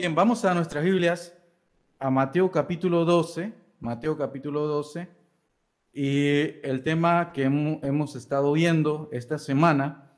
Bien, 0.00 0.14
vamos 0.14 0.46
a 0.46 0.54
nuestras 0.54 0.82
Biblias, 0.82 1.36
a 1.98 2.08
Mateo 2.08 2.50
capítulo 2.50 3.04
12, 3.04 3.52
Mateo 3.80 4.16
capítulo 4.16 4.66
12, 4.66 5.10
y 5.92 6.66
el 6.66 6.82
tema 6.82 7.32
que 7.34 7.42
hemos 7.42 8.16
estado 8.16 8.50
viendo 8.52 9.10
esta 9.12 9.36
semana, 9.36 10.10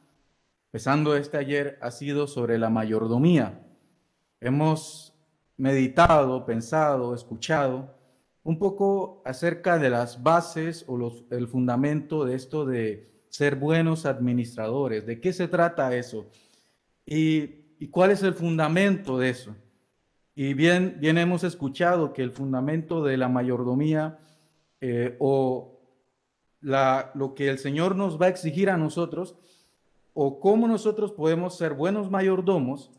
empezando 0.67 1.17
este 1.17 1.37
ayer, 1.37 1.81
ha 1.83 1.91
sido 1.91 2.29
sobre 2.29 2.59
la 2.59 2.71
mayordomía. 2.71 3.61
Hemos 4.39 5.15
meditado, 5.57 6.47
pensado, 6.47 7.13
escuchado 7.13 7.93
un 8.45 8.61
poco 8.61 9.21
acerca 9.25 9.81
de 9.81 9.91
las 9.91 10.23
bases 10.23 10.85
o 10.87 11.25
el 11.33 11.49
fundamento 11.49 12.25
de 12.25 12.37
esto 12.37 12.65
de 12.65 13.11
ser 13.31 13.57
buenos 13.57 14.07
administradores. 14.07 15.07
¿De 15.07 15.21
qué 15.21 15.33
se 15.33 15.49
trata 15.49 15.93
eso? 15.97 16.31
¿Y, 17.05 17.89
cuál 17.91 18.13
es 18.13 18.23
el 18.23 18.35
fundamento 18.35 19.19
de 19.19 19.31
eso? 19.31 19.57
Y 20.35 20.55
bien, 20.55 20.97
bien 20.99 21.19
hemos 21.19 21.45
escuchado 21.45 22.15
que 22.15 22.23
el 22.23 22.33
fundamento 22.33 23.05
de 23.05 23.19
la 23.19 23.29
mayordomía 23.29 24.19
eh, 24.81 25.17
o 25.21 25.79
lo 26.61 27.35
que 27.35 27.49
el 27.49 27.59
Señor 27.59 27.97
nos 27.97 28.21
va 28.21 28.27
a 28.27 28.31
exigir 28.31 28.71
a 28.71 28.79
nosotros 28.79 29.37
o 30.15 30.41
cómo 30.41 30.69
nosotros 30.69 31.13
podemos 31.13 31.59
ser 31.59 31.75
buenos 31.75 32.11
mayordomos 32.11 32.93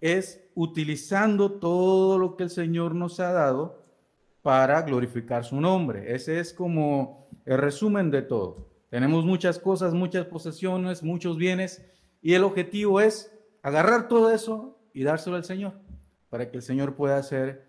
es 0.00 0.50
utilizando 0.54 1.52
todo 1.52 2.18
lo 2.18 2.36
que 2.36 2.44
el 2.44 2.50
Señor 2.50 2.94
nos 2.94 3.20
ha 3.20 3.32
dado 3.32 3.82
para 4.42 4.82
glorificar 4.82 5.44
su 5.44 5.60
nombre. 5.60 6.14
Ese 6.14 6.40
es 6.40 6.52
como 6.52 7.28
el 7.46 7.58
resumen 7.58 8.10
de 8.10 8.22
todo. 8.22 8.68
Tenemos 8.90 9.24
muchas 9.24 9.58
cosas, 9.58 9.94
muchas 9.94 10.26
posesiones, 10.26 11.02
muchos 11.02 11.38
bienes 11.38 11.82
y 12.20 12.34
el 12.34 12.44
objetivo 12.44 13.00
es 13.00 13.32
agarrar 13.62 14.08
todo 14.08 14.30
eso 14.30 14.78
y 14.92 15.04
dárselo 15.04 15.36
al 15.36 15.44
Señor 15.44 15.85
para 16.28 16.50
que 16.50 16.56
el 16.56 16.62
Señor 16.62 16.94
pueda 16.94 17.22
ser 17.22 17.66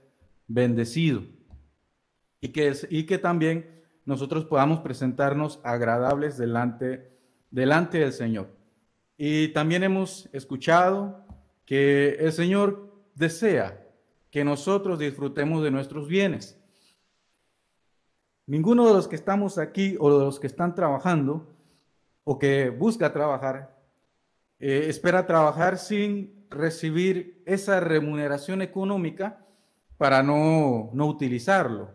bendecido 0.47 1.23
y 2.41 2.50
que, 2.50 2.73
y 2.89 3.05
que 3.05 3.17
también 3.17 3.83
nosotros 4.05 4.45
podamos 4.45 4.80
presentarnos 4.80 5.59
agradables 5.64 6.38
delante, 6.38 7.11
delante 7.52 7.99
del 7.99 8.14
Señor. 8.14 8.49
Y 9.17 9.49
también 9.49 9.83
hemos 9.83 10.30
escuchado 10.31 11.25
que 11.66 12.11
el 12.19 12.31
Señor 12.31 12.94
desea 13.16 13.83
que 14.31 14.45
nosotros 14.45 14.99
disfrutemos 14.99 15.64
de 15.64 15.71
nuestros 15.71 16.08
bienes. 16.08 16.58
Ninguno 18.45 18.88
de 18.88 18.94
los 18.94 19.08
que 19.08 19.16
estamos 19.16 19.58
aquí 19.58 19.97
o 19.99 20.17
de 20.17 20.25
los 20.25 20.39
que 20.39 20.47
están 20.47 20.73
trabajando 20.73 21.53
o 22.23 22.39
que 22.39 22.69
busca 22.69 23.11
trabajar, 23.11 23.77
eh, 24.59 24.86
espera 24.88 25.27
trabajar 25.27 25.77
sin 25.77 26.47
recibir 26.50 27.44
esa 27.45 27.80
remuneración 27.80 28.61
económica 28.61 29.45
para 29.97 30.23
no, 30.23 30.89
no 30.94 31.08
utilizarlo. 31.08 31.91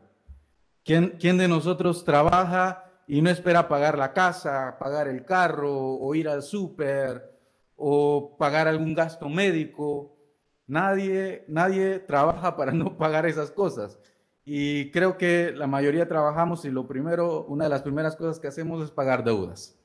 ¿Quién, 0.84 1.16
¿Quién 1.18 1.38
de 1.38 1.48
nosotros 1.48 2.04
trabaja 2.04 2.84
y 3.06 3.22
no 3.22 3.30
espera 3.30 3.68
pagar 3.68 3.96
la 3.96 4.12
casa, 4.12 4.76
pagar 4.78 5.08
el 5.08 5.24
carro 5.24 5.72
o 5.72 6.14
ir 6.14 6.28
al 6.28 6.42
súper 6.42 7.30
o 7.76 8.36
pagar 8.38 8.68
algún 8.68 8.94
gasto 8.94 9.28
médico? 9.28 10.16
Nadie, 10.66 11.44
nadie 11.48 11.98
trabaja 11.98 12.56
para 12.56 12.72
no 12.72 12.96
pagar 12.96 13.26
esas 13.26 13.50
cosas. 13.50 13.98
Y 14.44 14.90
creo 14.90 15.16
que 15.16 15.52
la 15.52 15.68
mayoría 15.68 16.08
trabajamos 16.08 16.64
y 16.64 16.70
lo 16.70 16.88
primero, 16.88 17.44
una 17.44 17.64
de 17.64 17.70
las 17.70 17.82
primeras 17.82 18.16
cosas 18.16 18.40
que 18.40 18.48
hacemos 18.48 18.82
es 18.82 18.90
pagar 18.90 19.22
deudas. 19.22 19.78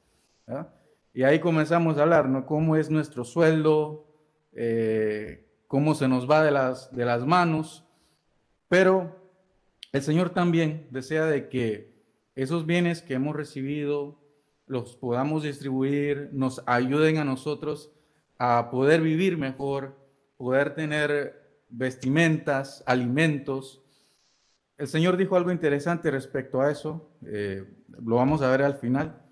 Y 1.17 1.23
ahí 1.23 1.39
comenzamos 1.39 1.97
a 1.97 2.03
hablar, 2.03 2.29
¿no? 2.29 2.45
¿Cómo 2.45 2.75
es 2.75 2.91
nuestro 2.91 3.23
sueldo? 3.23 4.05
Eh, 4.53 5.47
¿Cómo 5.65 5.95
se 5.95 6.07
nos 6.07 6.29
va 6.29 6.43
de 6.43 6.51
las, 6.51 6.95
de 6.95 7.05
las 7.05 7.25
manos? 7.25 7.83
Pero 8.69 9.19
el 9.93 10.03
Señor 10.03 10.29
también 10.29 10.85
desea 10.91 11.25
de 11.25 11.49
que 11.49 11.91
esos 12.35 12.67
bienes 12.67 13.01
que 13.01 13.15
hemos 13.15 13.35
recibido 13.35 14.19
los 14.67 14.95
podamos 14.95 15.41
distribuir, 15.41 16.29
nos 16.33 16.61
ayuden 16.67 17.17
a 17.17 17.25
nosotros 17.25 17.91
a 18.37 18.69
poder 18.69 19.01
vivir 19.01 19.39
mejor, 19.39 19.97
poder 20.37 20.75
tener 20.75 21.63
vestimentas, 21.67 22.83
alimentos, 22.85 23.81
el 24.77 24.87
Señor 24.87 25.17
dijo 25.17 25.35
algo 25.35 25.51
interesante 25.51 26.11
respecto 26.11 26.61
a 26.61 26.69
eso, 26.69 27.09
eh, 27.25 27.65
lo 28.05 28.17
vamos 28.17 28.43
a 28.43 28.51
ver 28.51 28.61
al 28.61 28.75
final. 28.75 29.26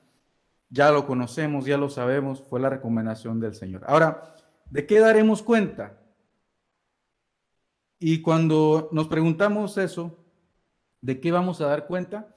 Ya 0.70 0.92
lo 0.92 1.06
conocemos, 1.06 1.66
ya 1.66 1.78
lo 1.78 1.90
sabemos, 1.90 2.42
fue 2.42 2.60
la 2.60 2.70
recomendación 2.70 3.40
del 3.40 3.54
Señor. 3.54 3.84
Ahora, 3.88 4.36
¿de 4.70 4.86
qué 4.86 5.00
daremos 5.00 5.42
cuenta? 5.42 6.00
Y 8.00 8.22
cuando 8.22 8.90
nos 8.92 9.08
preguntamos 9.08 9.78
eso, 9.78 10.18
¿de 11.02 11.20
qué 11.20 11.32
vamos 11.32 11.62
a 11.62 11.68
dar 11.68 11.88
cuenta? 11.88 12.36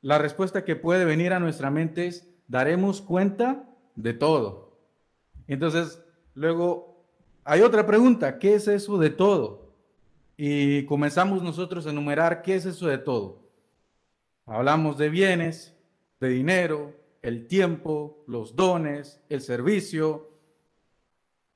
La 0.00 0.18
respuesta 0.18 0.64
que 0.64 0.76
puede 0.76 1.04
venir 1.04 1.32
a 1.32 1.40
nuestra 1.40 1.70
mente 1.70 2.06
es, 2.06 2.28
daremos 2.46 3.02
cuenta 3.02 3.68
de 3.96 4.14
todo. 4.14 4.78
Entonces, 5.46 6.02
luego, 6.34 7.04
hay 7.44 7.62
otra 7.62 7.86
pregunta, 7.86 8.38
¿qué 8.38 8.54
es 8.54 8.68
eso 8.68 8.98
de 8.98 9.10
todo? 9.10 9.68
y 10.40 10.84
comenzamos 10.84 11.42
nosotros 11.42 11.84
a 11.84 11.90
enumerar 11.90 12.42
qué 12.42 12.54
es 12.54 12.64
eso 12.64 12.86
de 12.86 12.96
todo. 12.96 13.42
Hablamos 14.46 14.96
de 14.96 15.08
bienes, 15.08 15.76
de 16.20 16.28
dinero, 16.28 16.94
el 17.22 17.46
tiempo, 17.46 18.24
los 18.26 18.54
dones, 18.56 19.20
el 19.28 19.40
servicio, 19.40 20.30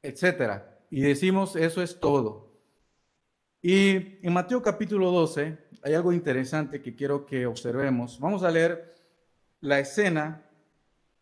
etcétera. 0.02 0.80
Y 0.90 1.00
decimos 1.00 1.56
eso 1.56 1.82
es 1.82 2.00
todo. 2.00 2.52
Y 3.62 4.18
en 4.26 4.32
Mateo 4.32 4.60
capítulo 4.60 5.10
12 5.10 5.56
hay 5.82 5.94
algo 5.94 6.12
interesante 6.12 6.82
que 6.82 6.94
quiero 6.94 7.26
que 7.26 7.46
observemos. 7.46 8.18
Vamos 8.18 8.42
a 8.42 8.50
leer 8.50 8.94
la 9.60 9.78
escena 9.78 10.44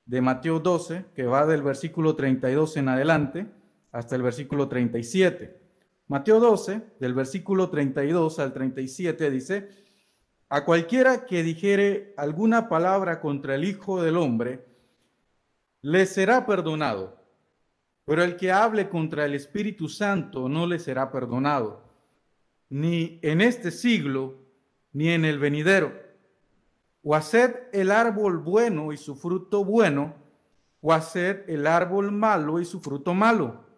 de 0.07 0.21
Mateo 0.21 0.59
12, 0.59 1.05
que 1.15 1.25
va 1.25 1.47
del 1.47 1.63
versículo 1.63 2.17
32 2.17 2.77
en 2.79 2.89
adelante 2.89 3.47
hasta 3.93 4.17
el 4.17 4.23
versículo 4.23 4.69
37. 4.69 5.61
Mateo 6.09 6.41
12, 6.41 6.83
del 6.99 7.15
versículo 7.15 7.71
32 7.71 8.39
al 8.41 8.53
37, 8.53 9.31
dice, 9.31 9.69
a 10.51 10.65
cualquiera 10.67 11.25
que 11.25 11.43
dijere 11.43 12.13
alguna 12.19 12.69
palabra 12.69 13.21
contra 13.21 13.55
el 13.55 13.65
Hijo 13.65 14.03
del 14.03 14.19
Hombre, 14.19 14.67
le 15.81 16.05
será 16.05 16.45
perdonado, 16.45 17.17
pero 18.05 18.23
el 18.23 18.37
que 18.37 18.53
hable 18.53 18.91
contra 18.91 19.25
el 19.25 19.35
Espíritu 19.35 19.89
Santo 19.89 20.51
no 20.51 20.67
le 20.67 20.79
será 20.79 21.11
perdonado, 21.11 21.83
ni 22.69 23.19
en 23.23 23.41
este 23.41 23.71
siglo, 23.71 24.37
ni 24.93 25.09
en 25.09 25.25
el 25.25 25.39
venidero. 25.39 25.99
O 27.03 27.15
haced 27.15 27.55
el 27.73 27.91
árbol 27.91 28.37
bueno 28.37 28.93
y 28.93 28.99
su 28.99 29.17
fruto 29.17 29.65
bueno, 29.65 30.15
o 30.83 30.93
haced 30.93 31.49
el 31.49 31.67
árbol 31.67 32.13
malo 32.13 32.61
y 32.61 32.67
su 32.67 32.81
fruto 32.81 33.15
malo 33.15 33.71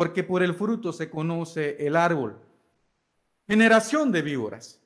porque 0.00 0.24
por 0.24 0.42
el 0.42 0.54
fruto 0.54 0.94
se 0.94 1.10
conoce 1.10 1.76
el 1.86 1.94
árbol. 1.94 2.38
Generación 3.46 4.10
de 4.10 4.22
víboras, 4.22 4.79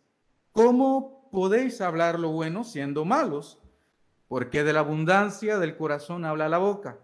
¿cómo 0.54 1.28
podéis 1.32 1.81
hablar 1.81 2.19
lo 2.19 2.31
bueno 2.31 2.65
siendo 2.65 3.04
malos? 3.04 3.59
Porque 4.28 4.65
de 4.65 4.72
la 4.72 4.81
abundancia 4.81 5.59
del 5.59 5.76
corazón 5.76 6.25
habla 6.25 6.48
la 6.48 6.59
boca. 6.59 6.98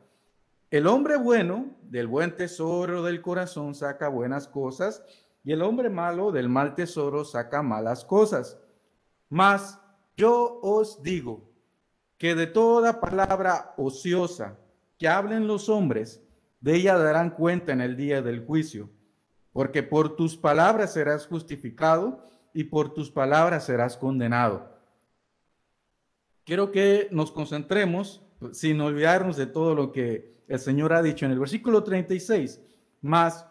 El 0.71 0.87
hombre 0.87 1.17
bueno 1.17 1.77
del 1.83 2.07
buen 2.07 2.37
tesoro 2.37 3.03
del 3.03 3.21
corazón 3.21 3.75
saca 3.75 4.09
buenas 4.09 4.47
cosas, 4.47 5.03
y 5.43 5.53
el 5.53 5.63
hombre 5.63 5.91
malo 5.91 6.31
del 6.31 6.49
mal 6.49 6.75
tesoro 6.75 7.25
saca 7.25 7.61
malas 7.63 8.05
cosas. 8.05 8.57
Mas 9.29 9.81
yo 10.17 10.61
os 10.63 11.03
digo 11.03 11.51
que 12.19 12.37
de 12.37 12.47
toda 12.47 13.01
palabra 13.01 13.75
ociosa 13.77 14.59
que 14.97 15.09
hablen 15.09 15.49
los 15.49 15.69
hombres, 15.69 16.23
de 16.61 16.77
ella 16.77 16.97
darán 16.99 17.31
cuenta 17.31 17.73
en 17.73 17.81
el 17.81 17.97
día 17.97 18.23
del 18.23 18.45
juicio, 18.47 18.91
porque 19.53 19.83
por 19.83 20.15
tus 20.15 20.37
palabras 20.37 20.93
serás 20.93 21.27
justificado 21.27 22.23
y 22.53 22.65
por 22.65 22.95
tus 22.95 23.11
palabras 23.11 23.67
serás 23.67 23.97
condenado. 23.97 24.69
Quiero 26.45 26.71
que 26.71 27.09
nos 27.11 27.31
concentremos, 27.31 28.23
sin 28.53 28.81
olvidarnos 28.81 29.37
de 29.37 29.47
todo 29.47 29.75
lo 29.75 29.93
que 29.93 30.43
el 30.49 30.59
Señor 30.59 30.93
ha 30.93 31.03
dicho 31.03 31.27
en 31.27 31.33
el 31.33 31.39
versículo 31.39 31.85
36, 31.85 32.61
más 33.03 33.47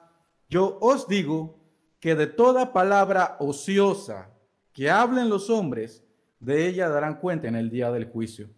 yo 0.50 0.78
os 0.82 1.08
digo 1.08 1.60
que 2.00 2.16
de 2.16 2.28
toda 2.28 2.74
palabra 2.74 3.38
ociosa 3.40 4.32
que 4.74 4.90
hablen 4.90 5.30
los 5.30 5.50
hombres, 5.50 6.04
de 6.40 6.68
ella 6.68 6.90
darán 6.90 7.20
cuenta 7.20 7.48
en 7.48 7.56
el 7.56 7.70
día 7.70 7.92
del 7.92 8.06
juicio. 8.06 8.50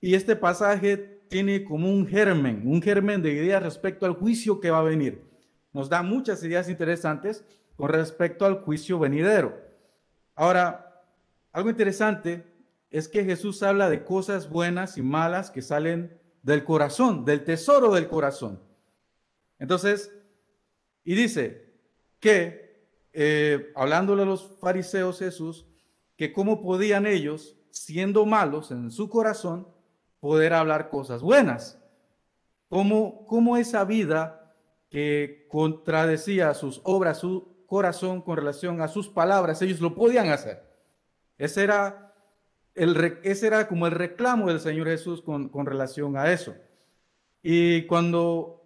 Y 0.00 0.14
este 0.14 0.36
pasaje 0.36 1.22
tiene 1.28 1.64
como 1.64 1.90
un 1.90 2.06
germen, 2.06 2.62
un 2.66 2.82
germen 2.82 3.22
de 3.22 3.32
ideas 3.32 3.62
respecto 3.62 4.04
al 4.04 4.14
juicio 4.14 4.60
que 4.60 4.70
va 4.70 4.80
a 4.80 4.82
venir. 4.82 5.22
Nos 5.72 5.88
da 5.88 6.02
muchas 6.02 6.42
ideas 6.44 6.68
interesantes 6.68 7.44
con 7.76 7.88
respecto 7.88 8.44
al 8.44 8.60
juicio 8.60 8.98
venidero. 8.98 9.58
Ahora, 10.42 11.04
algo 11.52 11.70
interesante 11.70 12.44
es 12.90 13.06
que 13.06 13.24
Jesús 13.24 13.62
habla 13.62 13.88
de 13.88 14.02
cosas 14.02 14.50
buenas 14.50 14.98
y 14.98 15.02
malas 15.02 15.52
que 15.52 15.62
salen 15.62 16.18
del 16.42 16.64
corazón, 16.64 17.24
del 17.24 17.44
tesoro 17.44 17.92
del 17.92 18.08
corazón. 18.08 18.60
Entonces, 19.60 20.12
y 21.04 21.14
dice 21.14 21.76
que, 22.18 22.88
eh, 23.12 23.70
hablándole 23.76 24.22
a 24.22 24.26
los 24.26 24.58
fariseos 24.58 25.20
Jesús, 25.20 25.64
que 26.16 26.32
cómo 26.32 26.60
podían 26.60 27.06
ellos, 27.06 27.56
siendo 27.70 28.26
malos 28.26 28.72
en 28.72 28.90
su 28.90 29.08
corazón, 29.08 29.68
poder 30.18 30.54
hablar 30.54 30.88
cosas 30.88 31.22
buenas. 31.22 31.80
Cómo, 32.68 33.26
cómo 33.26 33.58
esa 33.58 33.84
vida 33.84 34.56
que 34.90 35.46
contradecía 35.48 36.52
sus 36.54 36.80
obras, 36.82 37.18
su 37.18 37.51
corazón 37.72 38.20
con 38.20 38.36
relación 38.36 38.82
a 38.82 38.88
sus 38.88 39.08
palabras, 39.08 39.62
ellos 39.62 39.80
lo 39.80 39.94
podían 39.94 40.28
hacer. 40.28 40.62
Ese 41.38 41.64
era, 41.64 42.12
el, 42.74 43.18
ese 43.22 43.46
era 43.46 43.66
como 43.66 43.86
el 43.86 43.92
reclamo 43.92 44.48
del 44.48 44.60
Señor 44.60 44.88
Jesús 44.88 45.22
con, 45.22 45.48
con 45.48 45.64
relación 45.64 46.18
a 46.18 46.30
eso. 46.30 46.54
Y 47.42 47.86
cuando 47.86 48.62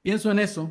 pienso 0.00 0.30
en 0.30 0.38
eso, 0.38 0.70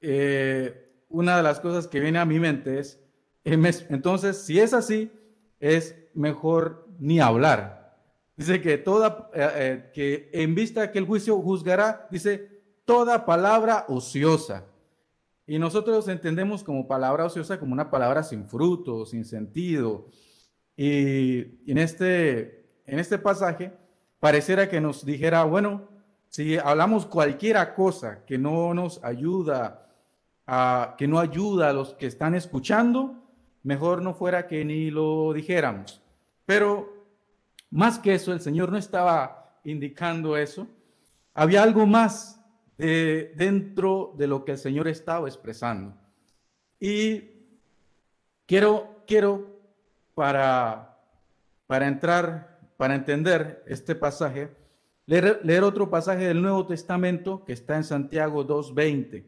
eh, 0.00 1.02
una 1.08 1.36
de 1.36 1.42
las 1.42 1.58
cosas 1.58 1.88
que 1.88 1.98
viene 1.98 2.20
a 2.20 2.24
mi 2.24 2.38
mente 2.38 2.78
es, 2.78 3.00
entonces, 3.42 4.36
si 4.42 4.60
es 4.60 4.72
así, 4.72 5.10
es 5.58 5.96
mejor 6.14 6.86
ni 7.00 7.18
hablar. 7.18 7.98
Dice 8.36 8.62
que 8.62 8.78
toda, 8.78 9.28
eh, 9.34 9.50
eh, 9.54 9.90
que 9.92 10.30
en 10.32 10.54
vista 10.54 10.92
que 10.92 11.00
el 11.00 11.06
juicio 11.06 11.36
juzgará, 11.42 12.06
dice, 12.12 12.62
toda 12.84 13.26
palabra 13.26 13.86
ociosa. 13.88 14.66
Y 15.46 15.58
nosotros 15.58 16.08
entendemos 16.08 16.64
como 16.64 16.88
palabra 16.88 17.24
ociosa 17.24 17.58
como 17.60 17.72
una 17.72 17.90
palabra 17.90 18.22
sin 18.22 18.46
fruto, 18.46 19.06
sin 19.06 19.24
sentido. 19.24 20.08
Y 20.76 21.70
en 21.70 21.78
este, 21.78 22.66
en 22.84 22.98
este 22.98 23.18
pasaje 23.18 23.72
pareciera 24.18 24.68
que 24.68 24.80
nos 24.80 25.04
dijera, 25.04 25.44
bueno, 25.44 25.88
si 26.28 26.58
hablamos 26.58 27.06
cualquiera 27.06 27.74
cosa 27.74 28.24
que 28.26 28.38
no 28.38 28.74
nos 28.74 29.02
ayuda, 29.04 29.88
a, 30.46 30.96
que 30.98 31.06
no 31.06 31.20
ayuda 31.20 31.70
a 31.70 31.72
los 31.72 31.94
que 31.94 32.06
están 32.06 32.34
escuchando, 32.34 33.14
mejor 33.62 34.02
no 34.02 34.14
fuera 34.14 34.48
que 34.48 34.64
ni 34.64 34.90
lo 34.90 35.32
dijéramos. 35.32 36.02
Pero 36.44 36.92
más 37.70 37.98
que 37.98 38.14
eso, 38.14 38.32
el 38.32 38.40
Señor 38.40 38.70
no 38.72 38.78
estaba 38.78 39.60
indicando 39.64 40.36
eso. 40.36 40.66
Había 41.34 41.62
algo 41.62 41.86
más 41.86 42.44
dentro 42.78 44.14
de 44.16 44.26
lo 44.26 44.44
que 44.44 44.52
el 44.52 44.58
Señor 44.58 44.88
estaba 44.88 45.28
expresando. 45.28 45.94
Y 46.78 47.22
quiero, 48.46 49.02
quiero 49.06 49.46
para, 50.14 50.98
para 51.66 51.88
entrar, 51.88 52.60
para 52.76 52.94
entender 52.94 53.64
este 53.66 53.94
pasaje, 53.94 54.50
Leer, 55.08 55.62
otro 55.62 55.88
pasaje 55.88 56.26
del 56.26 56.42
Nuevo 56.42 56.66
Testamento 56.66 57.44
que 57.44 57.52
está 57.52 57.76
en 57.76 57.84
Santiago 57.84 58.44
2.20. 58.44 59.24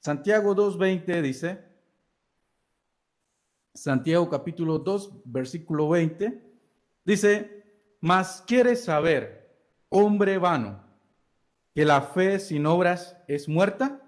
Santiago 0.00 0.56
2.20 0.56 1.22
dice, 1.22 1.64
Santiago 3.72 4.28
capítulo 4.28 4.80
2, 4.80 5.22
versículo 5.26 5.88
20, 5.90 6.42
dice, 7.04 7.62
mas 8.00 8.42
quieres 8.48 8.82
saber, 8.82 9.48
hombre 9.90 10.38
vano, 10.38 10.82
que 11.76 11.84
la 11.84 12.00
fe 12.00 12.38
sin 12.38 12.64
obras 12.64 13.18
es 13.28 13.50
muerta 13.50 14.00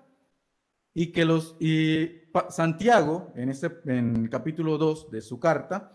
y 0.94 1.12
que 1.12 1.26
los, 1.26 1.54
y 1.60 2.22
Santiago, 2.48 3.30
en, 3.36 3.50
este, 3.50 3.70
en 3.84 4.28
capítulo 4.28 4.78
2 4.78 5.10
de 5.10 5.20
su 5.20 5.38
carta, 5.38 5.92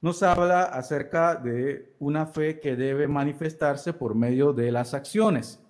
nos 0.00 0.22
habla 0.22 0.62
acerca 0.62 1.34
de 1.34 1.96
una 1.98 2.26
fe 2.26 2.60
que 2.60 2.76
debe 2.76 3.08
manifestarse 3.08 3.92
por 3.92 4.14
medio 4.14 4.52
de 4.52 4.70
las 4.70 4.94
acciones. 4.94 5.60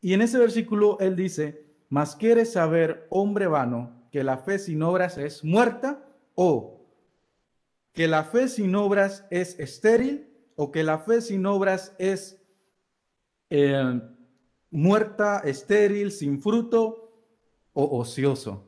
Y 0.00 0.12
en 0.12 0.22
ese 0.22 0.38
versículo 0.38 0.98
él 0.98 1.14
dice, 1.14 1.64
mas 1.88 2.16
quieres 2.16 2.52
saber, 2.52 3.06
hombre 3.10 3.46
vano, 3.46 4.08
que 4.10 4.24
la 4.24 4.38
fe 4.38 4.58
sin 4.58 4.82
obras 4.82 5.18
es 5.18 5.44
muerta 5.44 6.04
o 6.34 6.84
que 7.92 8.08
la 8.08 8.24
fe 8.24 8.48
sin 8.48 8.74
obras 8.74 9.24
es 9.30 9.56
estéril 9.60 10.28
o 10.56 10.72
que 10.72 10.82
la 10.82 10.98
fe 10.98 11.20
sin 11.20 11.46
obras 11.46 11.94
es 12.00 12.42
eh, 13.50 14.00
muerta, 14.70 15.40
estéril, 15.44 16.12
sin 16.12 16.40
fruto 16.40 17.12
o 17.72 17.98
ocioso. 17.98 18.64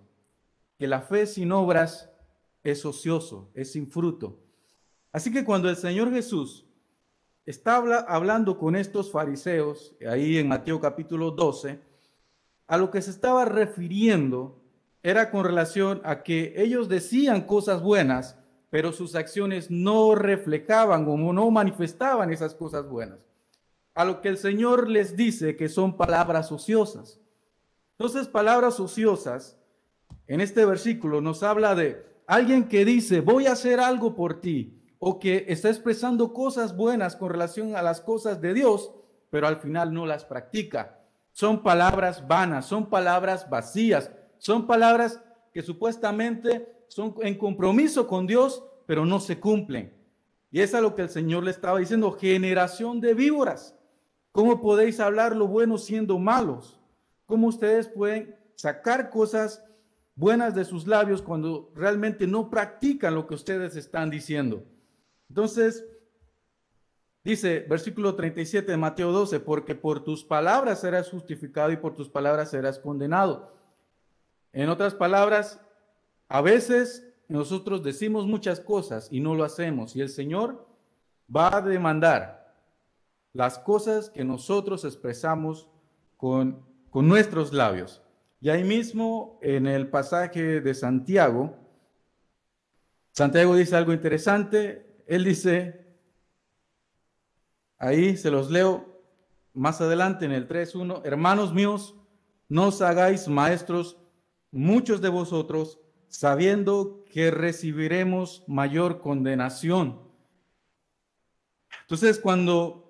Que 0.78 0.86
la 0.86 1.00
fe 1.00 1.26
sin 1.26 1.52
obras 1.52 2.10
es 2.62 2.84
ocioso, 2.84 3.50
es 3.54 3.72
sin 3.72 3.88
fruto. 3.88 4.38
Así 5.12 5.32
que 5.32 5.44
cuando 5.44 5.68
el 5.68 5.76
Señor 5.76 6.12
Jesús 6.12 6.66
está 7.46 7.76
hablando 7.76 8.58
con 8.58 8.76
estos 8.76 9.10
fariseos, 9.10 9.96
ahí 10.06 10.36
en 10.36 10.48
Mateo 10.48 10.80
capítulo 10.80 11.30
12, 11.30 11.80
a 12.66 12.76
lo 12.76 12.90
que 12.90 13.00
se 13.00 13.10
estaba 13.10 13.46
refiriendo 13.46 14.62
era 15.02 15.30
con 15.30 15.44
relación 15.44 16.02
a 16.04 16.22
que 16.22 16.52
ellos 16.56 16.88
decían 16.88 17.42
cosas 17.42 17.82
buenas, 17.82 18.36
pero 18.68 18.92
sus 18.92 19.14
acciones 19.14 19.70
no 19.70 20.14
reflejaban 20.14 21.06
o 21.08 21.32
no 21.32 21.50
manifestaban 21.50 22.30
esas 22.30 22.54
cosas 22.54 22.86
buenas. 22.86 23.18
A 23.98 24.04
lo 24.04 24.20
que 24.20 24.28
el 24.28 24.38
Señor 24.38 24.88
les 24.88 25.16
dice 25.16 25.56
que 25.56 25.68
son 25.68 25.96
palabras 25.96 26.52
ociosas. 26.52 27.20
Entonces, 27.98 28.28
palabras 28.28 28.78
ociosas, 28.78 29.58
en 30.28 30.40
este 30.40 30.64
versículo 30.64 31.20
nos 31.20 31.42
habla 31.42 31.74
de 31.74 32.06
Alguien 32.28 32.68
que 32.68 32.84
dice, 32.84 33.22
voy 33.22 33.46
a 33.46 33.52
hacer 33.52 33.80
algo 33.80 34.14
por 34.14 34.42
ti, 34.42 34.78
o 34.98 35.18
que 35.18 35.46
está 35.48 35.70
expresando 35.70 36.34
cosas 36.34 36.76
buenas 36.76 37.16
con 37.16 37.30
relación 37.30 37.74
a 37.74 37.80
las 37.80 38.02
cosas 38.02 38.42
de 38.42 38.52
Dios, 38.52 38.92
pero 39.30 39.46
al 39.46 39.56
final 39.56 39.94
no 39.94 40.04
las 40.04 40.26
practica. 40.26 41.00
Son 41.32 41.62
palabras 41.62 42.28
vanas, 42.28 42.66
son 42.66 42.90
palabras 42.90 43.48
vacías, 43.48 44.10
son 44.36 44.66
palabras 44.66 45.22
que 45.54 45.62
supuestamente 45.62 46.84
son 46.88 47.14
en 47.22 47.38
compromiso 47.38 48.06
con 48.06 48.26
Dios, 48.26 48.62
pero 48.84 49.06
no 49.06 49.20
se 49.20 49.40
cumplen. 49.40 49.94
Y 50.50 50.60
es 50.60 50.74
a 50.74 50.82
lo 50.82 50.94
que 50.94 51.02
el 51.02 51.08
Señor 51.08 51.44
le 51.44 51.50
estaba 51.50 51.78
diciendo, 51.78 52.12
generación 52.12 53.00
de 53.00 53.14
víboras. 53.14 53.74
¿Cómo 54.32 54.60
podéis 54.60 55.00
hablar 55.00 55.34
lo 55.34 55.46
bueno 55.46 55.78
siendo 55.78 56.18
malos? 56.18 56.78
¿Cómo 57.26 57.48
ustedes 57.48 57.88
pueden 57.88 58.36
sacar 58.54 59.10
cosas 59.10 59.62
buenas 60.18 60.52
de 60.52 60.64
sus 60.64 60.88
labios 60.88 61.22
cuando 61.22 61.70
realmente 61.76 62.26
no 62.26 62.50
practican 62.50 63.14
lo 63.14 63.28
que 63.28 63.34
ustedes 63.34 63.76
están 63.76 64.10
diciendo. 64.10 64.64
Entonces, 65.28 65.84
dice 67.22 67.60
versículo 67.68 68.16
37 68.16 68.72
de 68.72 68.76
Mateo 68.76 69.12
12, 69.12 69.38
porque 69.38 69.76
por 69.76 70.02
tus 70.02 70.24
palabras 70.24 70.80
serás 70.80 71.08
justificado 71.08 71.70
y 71.70 71.76
por 71.76 71.94
tus 71.94 72.08
palabras 72.08 72.50
serás 72.50 72.80
condenado. 72.80 73.54
En 74.52 74.68
otras 74.68 74.92
palabras, 74.92 75.60
a 76.28 76.40
veces 76.40 77.08
nosotros 77.28 77.84
decimos 77.84 78.26
muchas 78.26 78.58
cosas 78.58 79.06
y 79.12 79.20
no 79.20 79.36
lo 79.36 79.44
hacemos 79.44 79.94
y 79.94 80.00
el 80.00 80.08
Señor 80.08 80.66
va 81.34 81.58
a 81.58 81.62
demandar 81.62 82.37
las 83.32 83.58
cosas 83.58 84.10
que 84.10 84.24
nosotros 84.24 84.84
expresamos 84.84 85.68
con, 86.16 86.64
con 86.90 87.08
nuestros 87.08 87.52
labios. 87.52 88.02
Y 88.40 88.50
ahí 88.50 88.64
mismo 88.64 89.38
en 89.42 89.66
el 89.66 89.88
pasaje 89.88 90.60
de 90.60 90.74
Santiago, 90.74 91.56
Santiago 93.12 93.56
dice 93.56 93.76
algo 93.76 93.92
interesante. 93.92 95.02
Él 95.06 95.24
dice, 95.24 95.86
ahí 97.78 98.16
se 98.16 98.30
los 98.30 98.50
leo 98.50 99.02
más 99.54 99.80
adelante 99.80 100.24
en 100.24 100.32
el 100.32 100.46
3.1, 100.46 101.02
hermanos 101.04 101.52
míos, 101.52 101.96
no 102.48 102.68
os 102.68 102.80
hagáis 102.80 103.26
maestros 103.28 103.98
muchos 104.50 105.00
de 105.00 105.08
vosotros, 105.08 105.80
sabiendo 106.08 107.04
que 107.10 107.30
recibiremos 107.30 108.44
mayor 108.46 109.00
condenación. 109.00 110.00
Entonces, 111.82 112.18
cuando 112.18 112.87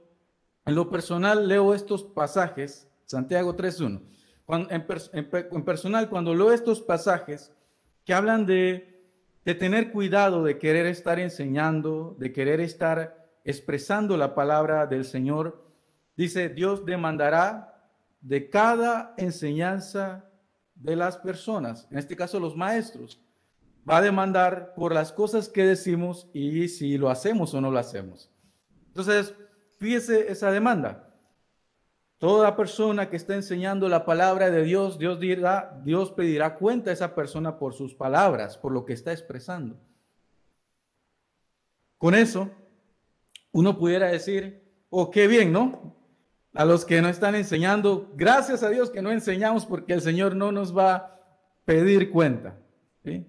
en 0.68 0.74
lo 0.74 0.90
personal 0.90 1.48
leo 1.48 1.72
estos 1.72 2.04
pasajes, 2.04 2.86
Santiago 3.06 3.56
3.1, 3.56 4.02
en, 5.54 5.64
personal, 5.64 6.10
cuando 6.10 6.34
leo 6.34 6.52
estos 6.52 6.82
pasajes 6.82 7.50
que 8.04 8.12
hablan 8.12 8.44
de, 8.44 9.02
de 9.46 9.54
tener 9.54 9.90
cuidado, 9.90 10.44
de 10.44 10.58
querer 10.58 10.84
estar 10.84 11.18
enseñando, 11.18 12.14
de 12.18 12.34
querer 12.34 12.60
estar 12.60 13.30
expresando 13.44 14.18
la 14.18 14.34
palabra 14.34 14.86
del 14.86 15.06
Señor, 15.06 15.64
dice, 16.18 16.50
Dios 16.50 16.84
demandará 16.84 17.90
de 18.20 18.50
cada 18.50 19.14
enseñanza 19.16 20.26
de 20.74 20.96
las 20.96 21.16
personas, 21.16 21.88
en 21.90 21.96
este 21.96 22.14
caso 22.14 22.38
los 22.40 22.56
maestros, 22.56 23.22
va 23.88 23.96
a 23.96 24.02
demandar 24.02 24.74
por 24.74 24.92
las 24.92 25.12
cosas 25.12 25.48
que 25.48 25.64
decimos 25.64 26.28
y 26.34 26.68
si 26.68 26.98
lo 26.98 27.08
hacemos 27.08 27.54
o 27.54 27.62
no 27.62 27.70
lo 27.70 27.78
hacemos. 27.78 28.30
Entonces, 28.88 29.34
fíjese 29.78 30.30
esa 30.30 30.50
demanda. 30.50 31.04
Toda 32.18 32.56
persona 32.56 33.08
que 33.08 33.16
está 33.16 33.34
enseñando 33.34 33.88
la 33.88 34.04
palabra 34.04 34.50
de 34.50 34.64
Dios, 34.64 34.98
Dios 34.98 35.20
dirá, 35.20 35.80
Dios 35.84 36.10
pedirá 36.10 36.56
cuenta 36.56 36.90
a 36.90 36.92
esa 36.92 37.14
persona 37.14 37.58
por 37.58 37.74
sus 37.74 37.94
palabras, 37.94 38.58
por 38.58 38.72
lo 38.72 38.84
que 38.84 38.92
está 38.92 39.12
expresando. 39.12 39.76
Con 41.96 42.14
eso, 42.14 42.50
uno 43.52 43.78
pudiera 43.78 44.08
decir, 44.08 44.62
oh, 44.90 45.10
qué 45.10 45.26
bien, 45.28 45.52
¿no? 45.52 45.96
A 46.54 46.64
los 46.64 46.84
que 46.84 47.00
no 47.00 47.08
están 47.08 47.36
enseñando, 47.36 48.10
gracias 48.14 48.62
a 48.62 48.70
Dios 48.70 48.90
que 48.90 49.02
no 49.02 49.12
enseñamos 49.12 49.64
porque 49.64 49.92
el 49.92 50.00
Señor 50.00 50.34
no 50.34 50.50
nos 50.50 50.76
va 50.76 51.18
pedir 51.68 52.10
cuenta. 52.10 52.56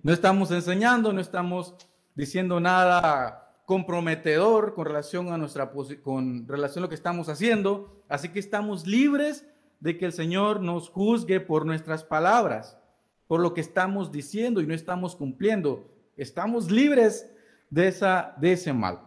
No 0.01 0.13
estamos 0.13 0.50
enseñando, 0.51 1.12
no 1.12 1.20
estamos 1.20 1.75
diciendo 2.15 2.58
nada 2.62 3.49
comprometedor 3.70 4.74
con 4.74 4.88
relación 4.88 5.32
a 5.32 5.38
nuestra 5.38 5.72
con 6.02 6.48
relación 6.48 6.82
a 6.82 6.86
lo 6.86 6.90
que 6.90 6.96
estamos 6.96 7.30
haciendo, 7.30 8.02
así 8.10 8.30
que 8.30 8.40
estamos 8.40 8.88
libres 8.88 9.46
de 9.80 9.96
que 9.96 10.08
el 10.08 10.12
Señor 10.12 10.60
nos 10.60 10.90
juzgue 10.90 11.40
por 11.40 11.68
nuestras 11.68 12.04
palabras, 12.04 12.80
por 13.28 13.42
lo 13.42 13.54
que 13.54 13.62
estamos 13.62 14.12
diciendo 14.12 14.60
y 14.60 14.66
no 14.66 14.74
estamos 14.74 15.16
cumpliendo. 15.16 15.88
Estamos 16.18 16.72
libres 16.72 17.30
de 17.70 17.90
esa 17.90 18.34
de 18.42 18.54
ese 18.54 18.74
mal. 18.74 19.02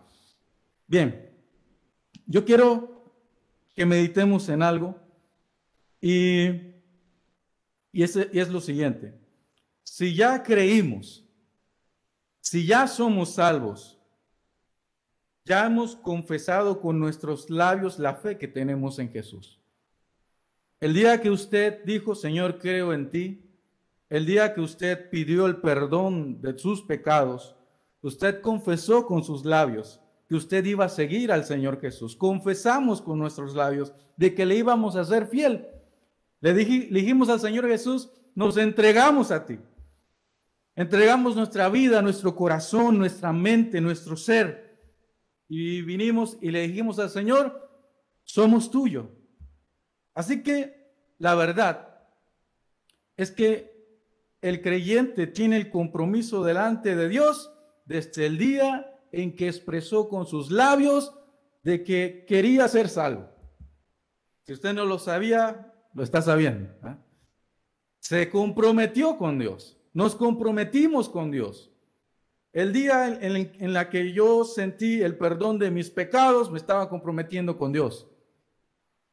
Bien. 0.87 1.29
Yo 2.25 2.45
quiero 2.45 3.13
que 3.75 3.85
meditemos 3.85 4.49
en 4.49 4.63
algo 4.63 4.95
y, 6.01 6.51
y, 7.91 8.05
ese, 8.05 8.31
y 8.33 8.39
es 8.39 8.49
lo 8.49 8.61
siguiente. 8.61 9.13
Si 9.83 10.15
ya 10.15 10.41
creímos, 10.41 11.27
si 12.41 12.65
ya 12.65 12.87
somos 12.87 13.35
salvos, 13.35 13.99
ya 15.45 15.67
hemos 15.67 15.97
confesado 15.97 16.81
con 16.81 16.99
nuestros 16.99 17.51
labios 17.51 17.99
la 17.99 18.15
fe 18.15 18.39
que 18.39 18.49
tenemos 18.49 18.99
en 18.99 19.11
Jesús. 19.11 19.59
El 20.81 20.95
día 20.95 21.21
que 21.21 21.31
usted 21.31 21.85
dijo, 21.85 22.15
Señor, 22.15 22.59
creo 22.59 22.93
en 22.93 23.11
ti, 23.11 23.49
el 24.09 24.27
día 24.27 24.53
que 24.53 24.61
usted 24.61 25.11
pidió 25.11 25.47
el 25.47 25.57
perdón 25.57 26.41
de 26.41 26.59
sus 26.59 26.83
pecados, 26.83 27.57
usted 28.03 28.41
confesó 28.41 29.07
con 29.07 29.25
sus 29.25 29.45
labios 29.45 30.01
que 30.29 30.35
usted 30.35 30.65
iba 30.65 30.85
a 30.85 30.89
seguir 30.89 31.31
al 31.31 31.45
Señor 31.45 31.81
Jesús. 31.81 32.17
Confesamos 32.17 33.01
con 33.01 33.19
nuestros 33.19 33.55
labios 33.55 33.93
de 34.17 34.35
que 34.35 34.47
le 34.47 34.57
íbamos 34.57 34.97
a 34.97 35.05
ser 35.05 35.27
fiel. 35.27 35.67
Le, 36.41 36.55
dijimos 36.55 37.29
al 37.29 37.39
Señor 37.39 37.69
Jesús, 37.69 38.11
nos 38.35 38.57
entregamos 38.57 39.31
a 39.31 39.47
ti. 39.47 39.59
Entregamos 40.75 41.37
nuestra 41.37 41.69
vida, 41.69 42.01
nuestro 42.03 42.35
corazón, 42.35 42.99
nuestra 42.99 43.33
mente, 43.33 43.81
nuestro 43.81 44.17
ser. 44.17 44.72
Y 45.55 45.83
vinimos 45.83 46.39
y 46.41 46.51
le 46.51 46.67
dijimos 46.67 46.99
al 46.99 47.11
Señor, 47.11 47.71
somos 48.25 48.71
tuyo. 48.71 49.11
Así 50.15 50.43
que 50.43 50.95
la 51.19 51.35
verdad 51.35 52.07
es 53.19 53.31
que 53.31 53.71
el 54.41 54.63
creyente 54.63 55.27
tiene 55.27 55.59
el 55.59 55.69
compromiso 55.69 56.43
delante 56.43 56.97
de 56.97 57.07
Dios 57.07 57.53
desde 57.85 58.25
el 58.25 58.39
día 58.39 58.99
en 59.13 59.37
que 59.37 59.49
expresó 59.49 60.09
con 60.09 60.25
sus 60.25 60.51
labios 60.51 61.15
de 61.63 61.85
que 61.85 62.25
quería 62.27 62.67
ser 62.67 62.89
salvo. 62.89 63.29
Si 64.45 64.55
usted 64.55 64.73
no 64.73 64.87
lo 64.87 64.99
sabía, 64.99 65.71
lo 65.93 66.03
está 66.03 66.23
sabiendo. 66.23 66.73
Se 67.99 68.31
comprometió 68.31 69.19
con 69.19 69.39
Dios. 69.39 69.79
Nos 69.93 70.15
comprometimos 70.15 71.11
con 71.11 71.31
Dios. 71.31 71.72
El 72.53 72.73
día 72.73 73.19
en, 73.21 73.53
en 73.59 73.73
la 73.73 73.89
que 73.89 74.13
yo 74.13 74.45
sentí 74.45 75.01
el 75.01 75.17
perdón 75.17 75.59
de 75.59 75.71
mis 75.71 75.91
pecados, 75.91 76.51
me 76.51 76.59
estaba 76.59 76.89
comprometiendo 76.89 77.57
con 77.57 77.73
Dios. 77.73 78.09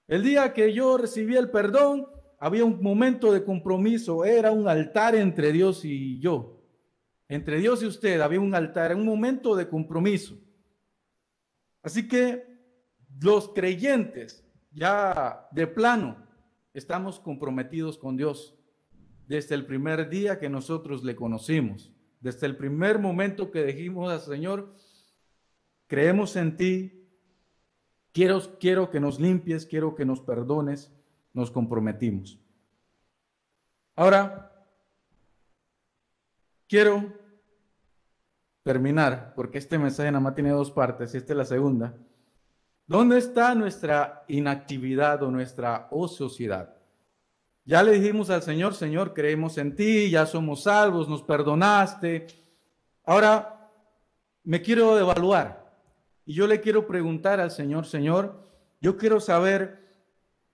El 0.08 0.24
día 0.24 0.54
que 0.54 0.74
yo 0.74 0.98
recibí 0.98 1.36
el 1.36 1.50
perdón, 1.50 2.08
había 2.40 2.66
un 2.66 2.82
momento 2.82 3.32
de 3.32 3.44
compromiso, 3.44 4.26
era 4.26 4.52
un 4.52 4.68
altar 4.68 5.16
entre 5.16 5.52
Dios 5.52 5.86
y 5.86 6.20
yo. 6.20 6.64
Entre 7.28 7.60
Dios 7.60 7.84
y 7.84 7.86
usted 7.86 8.20
había 8.22 8.40
un 8.40 8.56
altar, 8.56 8.96
un 8.96 9.06
momento 9.06 9.56
de 9.56 9.70
compromiso. 9.70 10.38
Así 11.84 12.08
que 12.08 12.44
los 13.22 13.50
creyentes, 13.50 14.44
ya 14.72 15.48
de 15.52 15.68
plano, 15.68 16.28
estamos 16.74 17.20
comprometidos 17.20 17.98
con 17.98 18.18
Dios 18.18 18.56
desde 19.28 19.56
el 19.56 19.66
primer 19.66 20.10
día 20.10 20.40
que 20.40 20.50
nosotros 20.50 21.04
le 21.04 21.16
conocimos, 21.16 21.94
desde 22.20 22.48
el 22.48 22.58
primer 22.58 23.00
momento 23.00 23.52
que 23.52 23.64
dijimos 23.64 24.12
al 24.12 24.20
Señor, 24.20 24.74
creemos 25.88 26.36
en 26.36 26.58
ti, 26.58 27.08
quiero, 28.12 28.42
quiero 28.60 28.90
que 28.90 29.00
nos 29.00 29.20
limpies, 29.20 29.66
quiero 29.66 29.96
que 29.96 30.06
nos 30.06 30.22
perdones, 30.22 30.92
nos 31.34 31.52
comprometimos. 31.52 32.40
Ahora, 33.96 34.52
quiero 36.68 37.14
terminar, 38.64 39.34
porque 39.36 39.58
este 39.58 39.78
mensaje 39.78 40.12
nada 40.12 40.22
más 40.22 40.36
tiene 40.36 40.52
dos 40.52 40.72
partes 40.72 41.14
y 41.14 41.18
esta 41.18 41.34
es 41.34 41.38
la 41.38 41.46
segunda. 41.46 41.98
¿Dónde 42.86 43.18
está 43.18 43.54
nuestra 43.56 44.24
inactividad 44.28 45.22
o 45.24 45.32
nuestra 45.32 45.88
ociosidad? 45.92 46.79
Ya 47.70 47.84
le 47.84 47.92
dijimos 47.92 48.32
al 48.32 48.42
Señor, 48.42 48.74
Señor, 48.74 49.14
creemos 49.14 49.60
en 49.60 49.76
ti, 49.76 50.10
ya 50.10 50.26
somos 50.26 50.64
salvos, 50.64 51.08
nos 51.08 51.22
perdonaste. 51.22 52.26
Ahora 53.04 53.70
me 54.44 54.60
quiero 54.64 54.98
evaluar 54.98 55.72
y 56.26 56.34
yo 56.34 56.48
le 56.48 56.62
quiero 56.62 56.88
preguntar 56.88 57.40
al 57.40 57.52
Señor, 57.52 57.86
Señor, 57.86 58.44
yo 58.82 58.98
quiero 58.98 59.20
saber 59.20 59.88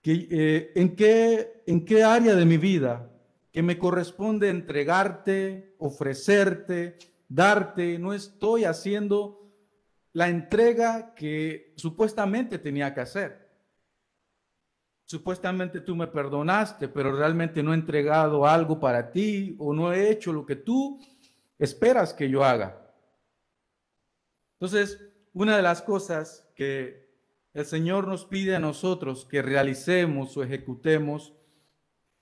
que, 0.02 0.28
eh, 0.30 0.72
en, 0.74 0.94
qué, 0.94 1.62
en 1.66 1.86
qué 1.86 2.04
área 2.04 2.34
de 2.34 2.44
mi 2.44 2.58
vida 2.58 3.10
que 3.50 3.62
me 3.62 3.78
corresponde 3.78 4.50
entregarte, 4.50 5.74
ofrecerte, 5.78 6.98
darte, 7.30 7.98
no 7.98 8.12
estoy 8.12 8.64
haciendo 8.64 9.54
la 10.12 10.28
entrega 10.28 11.14
que 11.14 11.72
supuestamente 11.76 12.58
tenía 12.58 12.92
que 12.92 13.00
hacer. 13.00 13.45
Supuestamente 15.06 15.80
tú 15.80 15.94
me 15.94 16.08
perdonaste, 16.08 16.88
pero 16.88 17.16
realmente 17.16 17.62
no 17.62 17.72
he 17.72 17.76
entregado 17.76 18.44
algo 18.44 18.80
para 18.80 19.12
ti 19.12 19.54
o 19.60 19.72
no 19.72 19.92
he 19.92 20.10
hecho 20.10 20.32
lo 20.32 20.44
que 20.44 20.56
tú 20.56 21.00
esperas 21.60 22.12
que 22.12 22.28
yo 22.28 22.44
haga. 22.44 22.92
Entonces, 24.54 25.00
una 25.32 25.56
de 25.56 25.62
las 25.62 25.80
cosas 25.80 26.50
que 26.56 27.06
el 27.54 27.64
Señor 27.64 28.08
nos 28.08 28.24
pide 28.24 28.56
a 28.56 28.58
nosotros 28.58 29.24
que 29.24 29.42
realicemos 29.42 30.36
o 30.36 30.42
ejecutemos 30.42 31.34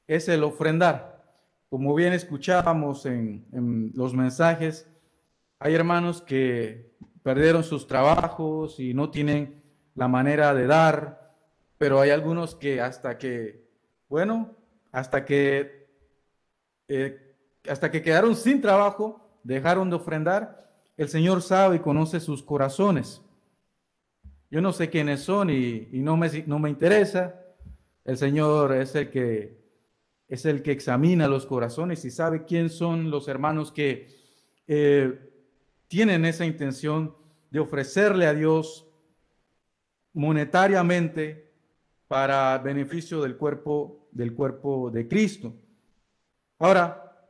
es 0.07 0.29
el 0.29 0.45
ofrendar. 0.45 1.25
Como 1.71 1.95
bien 1.95 2.13
escuchábamos 2.13 3.07
en, 3.07 3.47
en 3.53 3.93
los 3.95 4.13
mensajes, 4.13 4.87
hay 5.59 5.75
hermanos 5.75 6.21
que 6.21 6.95
perdieron 7.23 7.65
sus 7.65 7.87
trabajos 7.87 8.79
y 8.79 8.93
no 8.93 9.11
tienen 9.11 9.63
la 9.95 10.07
manera 10.07 10.53
de 10.53 10.67
dar, 10.67 11.24
pero 11.79 12.01
hay 12.01 12.11
algunos 12.11 12.55
que 12.55 12.81
hasta 12.81 13.19
que, 13.19 13.69
bueno, 14.09 14.57
hasta 14.93 15.25
que, 15.25 15.89
eh, 16.89 17.37
hasta 17.69 17.91
que 17.91 18.03
quedaron 18.03 18.37
sin 18.37 18.61
trabajo, 18.61 19.39
dejaron 19.43 19.91
de 19.91 19.97
ofrendar. 19.97 20.71
El 20.97 21.09
Señor 21.09 21.43
sabe 21.43 21.77
y 21.77 21.81
conoce 21.81 22.21
sus 22.21 22.43
corazones. 22.43 23.23
Yo 24.51 24.61
no 24.61 24.73
sé 24.73 24.89
quiénes 24.89 25.21
son 25.21 25.51
y, 25.51 25.89
no, 25.93 26.17
me, 26.17 26.29
no 26.47 26.59
me 26.59 26.71
interesa. 26.71 27.41
El 28.05 28.17
Señor 28.17 28.75
es 28.75 28.95
el 28.95 29.11
que 29.11 29.65
es 30.29 30.47
el 30.47 30.63
que 30.63 30.73
examina 30.73 31.29
los 31.29 31.47
corazones 31.47 32.05
y 32.05 32.11
sabe 32.11 32.45
quién 32.45 32.71
son 32.71 33.11
los 33.11 33.29
hermanos 33.29 33.71
que 33.71 34.09
eh, 34.67 35.31
tienen 35.87 36.25
esa 36.25 36.47
intención 36.47 37.15
de 37.51 37.61
ofrecerle 37.61 38.27
a 38.27 38.35
Dios 38.35 38.87
monetariamente 40.13 41.44
para 42.09 42.59
beneficio 42.59 43.23
del 43.23 43.37
cuerpo 43.37 44.05
del 44.15 44.33
cuerpo 44.35 44.91
de 44.91 45.07
Cristo. 45.07 45.53
Ahora, 46.59 47.29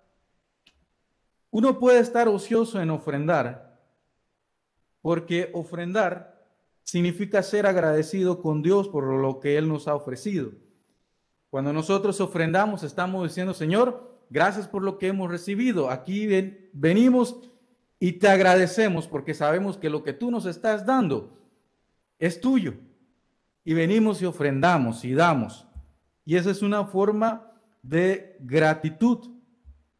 uno 1.50 1.78
puede 1.78 2.00
estar 2.00 2.28
ocioso 2.28 2.80
en 2.80 2.90
ofrendar, 2.90 3.80
porque 5.00 5.50
ofrendar 5.54 6.44
significa 6.82 7.42
ser 7.42 7.66
agradecido 7.66 8.42
con 8.42 8.62
Dios 8.62 8.88
por 8.88 9.04
lo 9.04 9.40
que 9.40 9.56
Él 9.56 9.66
nos 9.66 9.88
ha 9.88 9.94
ofrecido. 9.94 10.52
Cuando 11.48 11.72
nosotros 11.72 12.20
ofrendamos, 12.20 12.82
estamos 12.82 13.28
diciendo, 13.28 13.54
Señor, 13.54 14.18
gracias 14.28 14.68
por 14.68 14.82
lo 14.82 14.98
que 14.98 15.08
hemos 15.08 15.30
recibido. 15.30 15.90
Aquí 15.90 16.26
venimos 16.72 17.40
y 17.98 18.12
te 18.14 18.28
agradecemos 18.28 19.06
porque 19.06 19.32
sabemos 19.32 19.78
que 19.78 19.88
lo 19.88 20.02
que 20.02 20.12
tú 20.12 20.30
nos 20.30 20.44
estás 20.46 20.84
dando 20.84 21.38
es 22.18 22.40
tuyo. 22.40 22.74
Y 23.64 23.74
venimos 23.74 24.20
y 24.20 24.26
ofrendamos 24.26 25.04
y 25.04 25.14
damos. 25.14 25.66
Y 26.24 26.36
esa 26.36 26.50
es 26.50 26.62
una 26.62 26.84
forma 26.84 27.50
de 27.82 28.36
gratitud. 28.40 29.30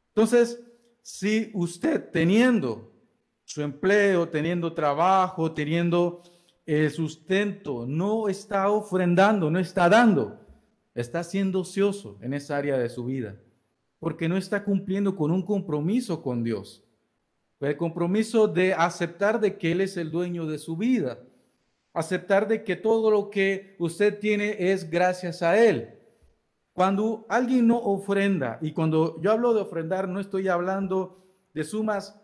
Entonces, 0.08 0.62
si 1.02 1.50
usted 1.54 2.10
teniendo 2.10 2.92
su 3.44 3.62
empleo, 3.62 4.28
teniendo 4.28 4.72
trabajo, 4.72 5.52
teniendo 5.52 6.22
el 6.66 6.90
sustento, 6.90 7.86
no 7.86 8.28
está 8.28 8.70
ofrendando, 8.70 9.50
no 9.50 9.58
está 9.58 9.88
dando, 9.88 10.40
está 10.94 11.22
siendo 11.24 11.60
ocioso 11.60 12.18
en 12.22 12.32
esa 12.32 12.56
área 12.56 12.78
de 12.78 12.88
su 12.88 13.04
vida, 13.04 13.36
porque 13.98 14.28
no 14.28 14.36
está 14.36 14.64
cumpliendo 14.64 15.14
con 15.14 15.30
un 15.30 15.42
compromiso 15.42 16.22
con 16.22 16.42
Dios 16.42 16.84
el 17.66 17.76
compromiso 17.76 18.48
de 18.48 18.74
aceptar 18.74 19.40
de 19.40 19.56
que 19.56 19.72
Él 19.72 19.80
es 19.80 19.96
el 19.96 20.10
dueño 20.10 20.46
de 20.46 20.58
su 20.58 20.76
vida, 20.76 21.18
aceptar 21.94 22.48
de 22.48 22.64
que 22.64 22.76
todo 22.76 23.10
lo 23.10 23.30
que 23.30 23.76
usted 23.78 24.18
tiene 24.18 24.56
es 24.58 24.90
gracias 24.90 25.42
a 25.42 25.56
Él. 25.56 25.94
Cuando 26.72 27.24
alguien 27.28 27.68
no 27.68 27.78
ofrenda, 27.78 28.58
y 28.60 28.72
cuando 28.72 29.22
yo 29.22 29.30
hablo 29.30 29.54
de 29.54 29.60
ofrendar, 29.60 30.08
no 30.08 30.18
estoy 30.18 30.48
hablando 30.48 31.24
de 31.54 31.62
sumas 31.62 32.20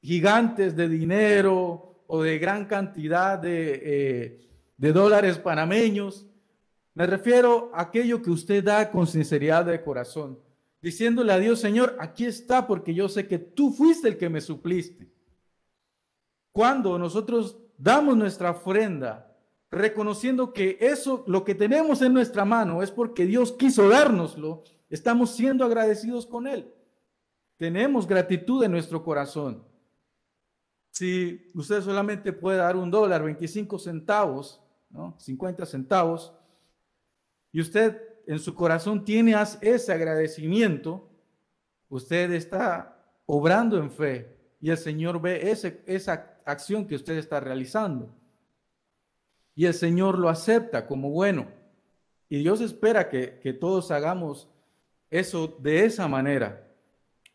gigantes 0.00 0.76
de 0.76 0.88
dinero 0.88 2.04
o 2.06 2.22
de 2.22 2.38
gran 2.38 2.66
cantidad 2.66 3.36
de, 3.36 3.82
eh, 3.82 4.92
dólares 4.92 5.38
panameños. 5.38 6.24
Me 6.94 7.04
refiero 7.04 7.72
a 7.74 7.82
aquello 7.82 8.22
que 8.22 8.30
usted 8.30 8.62
da 8.62 8.92
con 8.92 9.08
sinceridad 9.08 9.64
de 9.64 9.82
corazón, 9.82 10.38
diciéndole 10.80 11.32
a 11.32 11.38
Dios, 11.40 11.58
Señor, 11.58 11.96
aquí 11.98 12.26
está 12.26 12.64
porque 12.64 12.94
yo 12.94 13.08
sé 13.08 13.26
que 13.26 13.40
tú 13.40 13.72
fuiste 13.72 14.06
el 14.06 14.16
que 14.16 14.28
me 14.28 14.40
supliste. 14.40 15.08
Cuando 16.52 16.96
nosotros 16.96 17.58
damos 17.78 18.16
nuestra 18.16 18.50
ofrenda, 18.50 19.34
reconociendo 19.70 20.52
que 20.52 20.76
eso, 20.80 21.24
lo 21.26 21.44
que 21.44 21.54
tenemos 21.54 22.02
en 22.02 22.12
nuestra 22.12 22.44
mano, 22.44 22.82
es 22.82 22.90
porque 22.90 23.24
Dios 23.24 23.52
quiso 23.52 23.88
dárnoslo, 23.88 24.64
estamos 24.90 25.30
siendo 25.30 25.64
agradecidos 25.64 26.26
con 26.26 26.46
Él. 26.46 26.70
Tenemos 27.56 28.06
gratitud 28.06 28.62
en 28.64 28.72
nuestro 28.72 29.02
corazón. 29.02 29.64
Si 30.90 31.50
usted 31.54 31.80
solamente 31.82 32.32
puede 32.32 32.58
dar 32.58 32.76
un 32.76 32.90
dólar, 32.90 33.22
25 33.22 33.78
centavos, 33.78 34.60
¿no? 34.90 35.14
50 35.18 35.64
centavos, 35.64 36.34
y 37.52 37.60
usted 37.60 38.00
en 38.26 38.38
su 38.38 38.54
corazón 38.54 39.04
tiene 39.04 39.34
ese 39.60 39.92
agradecimiento, 39.92 41.08
usted 41.88 42.32
está 42.32 42.98
obrando 43.26 43.78
en 43.78 43.90
fe 43.90 44.36
y 44.60 44.70
el 44.70 44.78
Señor 44.78 45.20
ve 45.20 45.50
ese, 45.50 45.82
esa 45.86 46.37
acción 46.50 46.86
que 46.86 46.94
usted 46.94 47.16
está 47.18 47.40
realizando 47.40 48.14
y 49.58 49.66
el 49.66 49.74
Señor 49.74 50.16
lo 50.18 50.28
acepta 50.28 50.86
como 50.86 51.10
bueno. 51.10 51.48
Y 52.28 52.38
Dios 52.38 52.60
espera 52.60 53.08
que, 53.08 53.56
todos 53.60 53.90
hagamos 53.90 54.48
eso 55.10 55.58
de 55.60 55.84
esa 55.84 56.06
manera. 56.06 56.64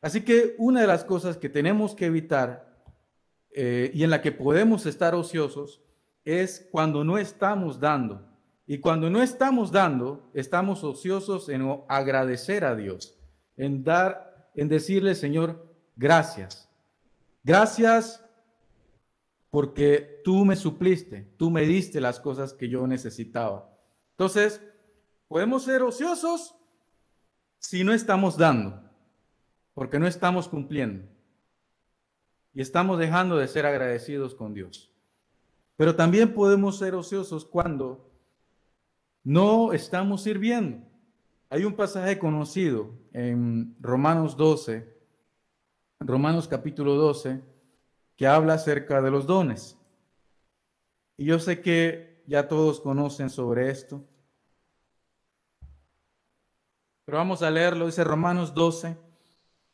Así 0.01 0.21
que 0.21 0.55
una 0.57 0.79
de 0.79 0.87
las 0.87 1.03
cosas 1.03 1.35
que 1.35 1.49
tenemos 1.49 1.93
que 1.95 2.05
evitar 2.05 2.81
eh, 3.51 3.91
y 3.93 4.05
en 4.05 4.09
la 4.09 4.21
que 4.21 4.31
podemos 4.31 4.85
estar 4.85 5.13
ociosos 5.15 5.81
es 6.23 6.65
cuando 6.71 7.03
no 7.03 7.17
estamos 7.17 7.77
dando. 7.77 8.25
Y 8.65 8.77
cuando 8.77 9.09
no 9.09 9.21
estamos 9.21 9.69
dando, 9.69 10.29
estamos 10.33 10.81
ociosos 10.85 11.49
en 11.49 11.81
agradecer 11.89 12.63
a 12.63 12.73
Dios, 12.73 13.19
en 13.57 13.83
dar, 13.83 14.49
en 14.55 14.69
decirle, 14.69 15.13
Señor, 15.15 15.75
gracias. 15.97 16.69
Gracias 17.43 18.22
porque 19.53 20.19
tú 20.23 20.45
me 20.45 20.55
supliste, 20.55 21.31
tú 21.37 21.51
me 21.51 21.61
diste 21.61 22.01
las 22.01 22.19
cosas 22.19 22.53
que 22.53 22.69
yo 22.69 22.87
necesitaba. 22.87 23.69
Entonces, 24.13 24.59
podemos 25.27 25.63
ser 25.63 25.83
ociosos 25.83 26.55
si 27.59 27.83
no 27.83 27.93
estamos 27.93 28.35
dando, 28.35 28.81
porque 29.75 29.99
no 29.99 30.07
estamos 30.07 30.47
cumpliendo. 30.47 31.07
Y 32.55 32.61
estamos 32.63 32.97
dejando 32.97 33.37
de 33.37 33.47
ser 33.47 33.67
agradecidos 33.67 34.33
con 34.33 34.55
Dios. 34.55 34.91
Pero 35.75 35.95
también 35.95 36.33
podemos 36.33 36.79
ser 36.79 36.95
ociosos 36.95 37.45
cuando 37.45 38.11
no 39.23 39.71
estamos 39.71 40.23
sirviendo. 40.23 40.83
Hay 41.51 41.63
un 41.63 41.75
pasaje 41.75 42.17
conocido 42.17 42.89
en 43.11 43.75
Romanos 43.79 44.35
12, 44.35 44.97
Romanos 45.99 46.47
capítulo 46.47 46.95
12, 46.95 47.52
que 48.23 48.27
habla 48.27 48.53
acerca 48.53 49.01
de 49.01 49.11
los 49.11 49.27
dones. 49.27 49.77
Y 51.17 51.25
yo 51.25 51.39
sé 51.39 51.59
que 51.59 52.23
ya 52.25 52.47
todos 52.47 52.79
conocen 52.79 53.29
sobre 53.29 53.69
esto. 53.69 54.01
Pero 57.03 57.17
vamos 57.17 57.41
a 57.41 57.51
leerlo, 57.51 57.85
dice 57.85 58.05
Romanos 58.05 58.53
12, 58.53 58.95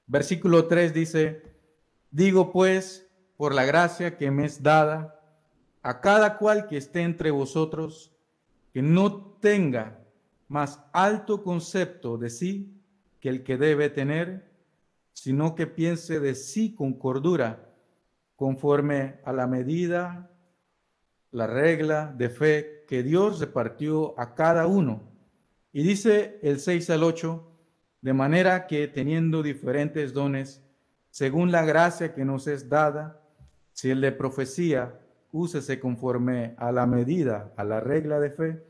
versículo 0.08 0.66
3 0.66 0.96
dice, 0.96 1.44
digo 2.10 2.52
pues, 2.52 3.08
por 3.38 3.54
la 3.54 3.66
gracia 3.66 4.18
que 4.18 4.32
me 4.32 4.46
es 4.46 4.64
dada, 4.64 5.22
a 5.84 6.02
cada 6.02 6.40
cual 6.40 6.68
que 6.68 6.78
esté 6.78 7.04
entre 7.04 7.30
vosotros, 7.30 8.12
que 8.74 8.82
no 8.82 9.38
tenga 9.40 10.00
más 10.48 10.84
alto 10.92 11.44
concepto 11.44 12.18
de 12.18 12.32
sí 12.32 12.82
que 13.20 13.30
el 13.30 13.44
que 13.44 13.58
debe 13.58 13.92
tener, 13.92 14.52
sino 15.14 15.54
que 15.54 15.68
piense 15.68 16.20
de 16.20 16.34
sí 16.34 16.74
con 16.74 16.94
cordura 16.94 17.69
conforme 18.40 19.20
a 19.26 19.34
la 19.34 19.48
medida, 19.48 20.32
la 21.32 21.46
regla 21.46 22.16
de 22.18 22.30
fe 22.30 22.86
que 22.88 23.04
Dios 23.04 23.42
repartió 23.42 24.18
a 24.18 24.34
cada 24.34 24.66
uno. 24.66 25.12
Y 25.74 25.84
dice 25.84 26.40
el 26.42 26.62
6 26.62 26.90
al 26.92 27.04
8, 27.04 27.52
de 28.00 28.14
manera 28.14 28.66
que 28.66 28.88
teniendo 28.88 29.44
diferentes 29.44 30.14
dones, 30.14 30.64
según 31.10 31.52
la 31.52 31.66
gracia 31.66 32.14
que 32.14 32.24
nos 32.24 32.48
es 32.48 32.70
dada, 32.70 33.22
si 33.74 33.90
el 33.90 34.00
de 34.00 34.14
profecía, 34.14 34.98
úsese 35.34 35.82
conforme 35.82 36.56
a 36.60 36.72
la 36.72 36.88
medida, 36.88 37.52
a 37.58 37.66
la 37.66 37.82
regla 37.82 38.22
de 38.22 38.30
fe, 38.32 38.64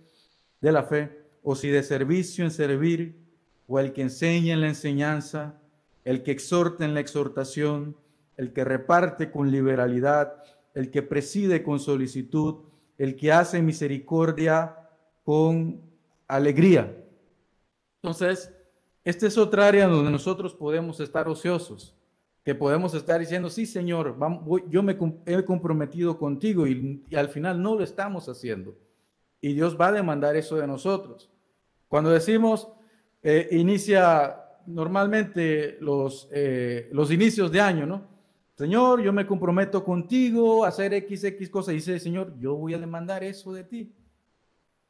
de 0.61 0.71
la 0.71 0.81
fe, 0.81 1.27
o 1.43 1.55
si 1.55 1.69
de 1.69 1.83
servicio 1.83 2.43
en 2.43 2.49
servir, 2.49 3.23
o 3.67 3.79
el 3.79 3.93
que 3.93 4.01
enseña 4.01 4.55
en 4.55 4.61
la 4.61 4.69
enseñanza, 4.69 5.61
el 6.05 6.23
que 6.23 6.31
exhorta 6.31 6.85
en 6.85 6.95
la 6.95 7.01
exhortación, 7.01 7.95
el 8.39 8.53
que 8.53 8.63
reparte 8.63 9.29
con 9.31 9.51
liberalidad, 9.51 10.41
el 10.73 10.89
que 10.89 11.01
preside 11.01 11.61
con 11.61 11.77
solicitud, 11.77 12.63
el 12.97 13.17
que 13.17 13.33
hace 13.33 13.61
misericordia 13.61 14.77
con 15.25 15.81
alegría. 16.25 16.95
Entonces, 18.01 18.55
esta 19.03 19.27
es 19.27 19.37
otra 19.37 19.67
área 19.67 19.87
donde 19.87 20.09
nosotros 20.09 20.53
podemos 20.55 21.01
estar 21.01 21.27
ociosos, 21.27 21.97
que 22.45 22.55
podemos 22.55 22.93
estar 22.93 23.19
diciendo, 23.19 23.49
sí, 23.49 23.65
Señor, 23.65 24.15
yo 24.69 24.83
me 24.83 24.97
he 25.25 25.43
comprometido 25.43 26.17
contigo 26.17 26.65
y, 26.65 27.03
al 27.13 27.27
final 27.27 27.61
no 27.61 27.75
lo 27.75 27.83
estamos 27.83 28.29
haciendo. 28.29 28.73
Y 29.41 29.51
Dios 29.51 29.77
va 29.79 29.87
a 29.87 29.91
demandar 29.91 30.37
eso 30.37 30.55
de 30.55 30.65
nosotros. 30.65 31.29
Cuando 31.89 32.09
decimos, 32.09 32.69
eh, 33.21 33.49
inicia 33.51 34.45
normalmente 34.65 35.77
los, 35.81 36.29
eh, 36.31 36.87
los 36.93 37.11
inicios 37.11 37.51
de 37.51 37.59
año, 37.59 37.85
¿no? 37.85 38.18
Señor, 38.59 39.01
yo 39.01 39.13
me 39.13 39.25
comprometo 39.25 39.85
contigo 39.85 40.65
a 40.65 40.67
hacer 40.67 40.93
X, 40.93 41.23
X 41.23 41.49
cosas. 41.49 41.75
dice, 41.75 41.97
Señor, 41.97 42.37
yo 42.41 42.55
voy 42.55 42.73
a 42.73 42.77
demandar 42.77 43.23
eso 43.23 43.53
de 43.53 43.63
ti, 43.63 43.95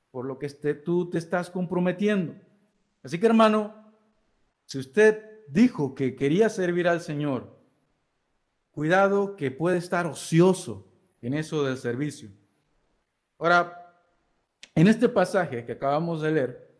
por 0.09 0.25
lo 0.25 0.39
que 0.39 0.47
este, 0.47 0.73
tú 0.73 1.07
te 1.07 1.19
estás 1.19 1.51
comprometiendo. 1.51 2.33
Así 3.03 3.19
que 3.19 3.27
hermano, 3.27 3.75
si 4.65 4.79
usted 4.79 5.23
dijo 5.49 5.93
que 5.93 6.15
quería 6.15 6.49
servir 6.49 6.87
al 6.87 6.99
Señor, 6.99 7.59
cuidado 8.71 9.35
que 9.35 9.51
puede 9.51 9.77
estar 9.77 10.07
ocioso 10.07 10.87
en 11.21 11.35
eso 11.35 11.63
del 11.63 11.77
servicio. 11.77 12.31
Ahora, 13.37 13.93
en 14.73 14.87
este 14.87 15.07
pasaje 15.07 15.63
que 15.63 15.73
acabamos 15.73 16.23
de 16.23 16.31
leer, 16.31 16.71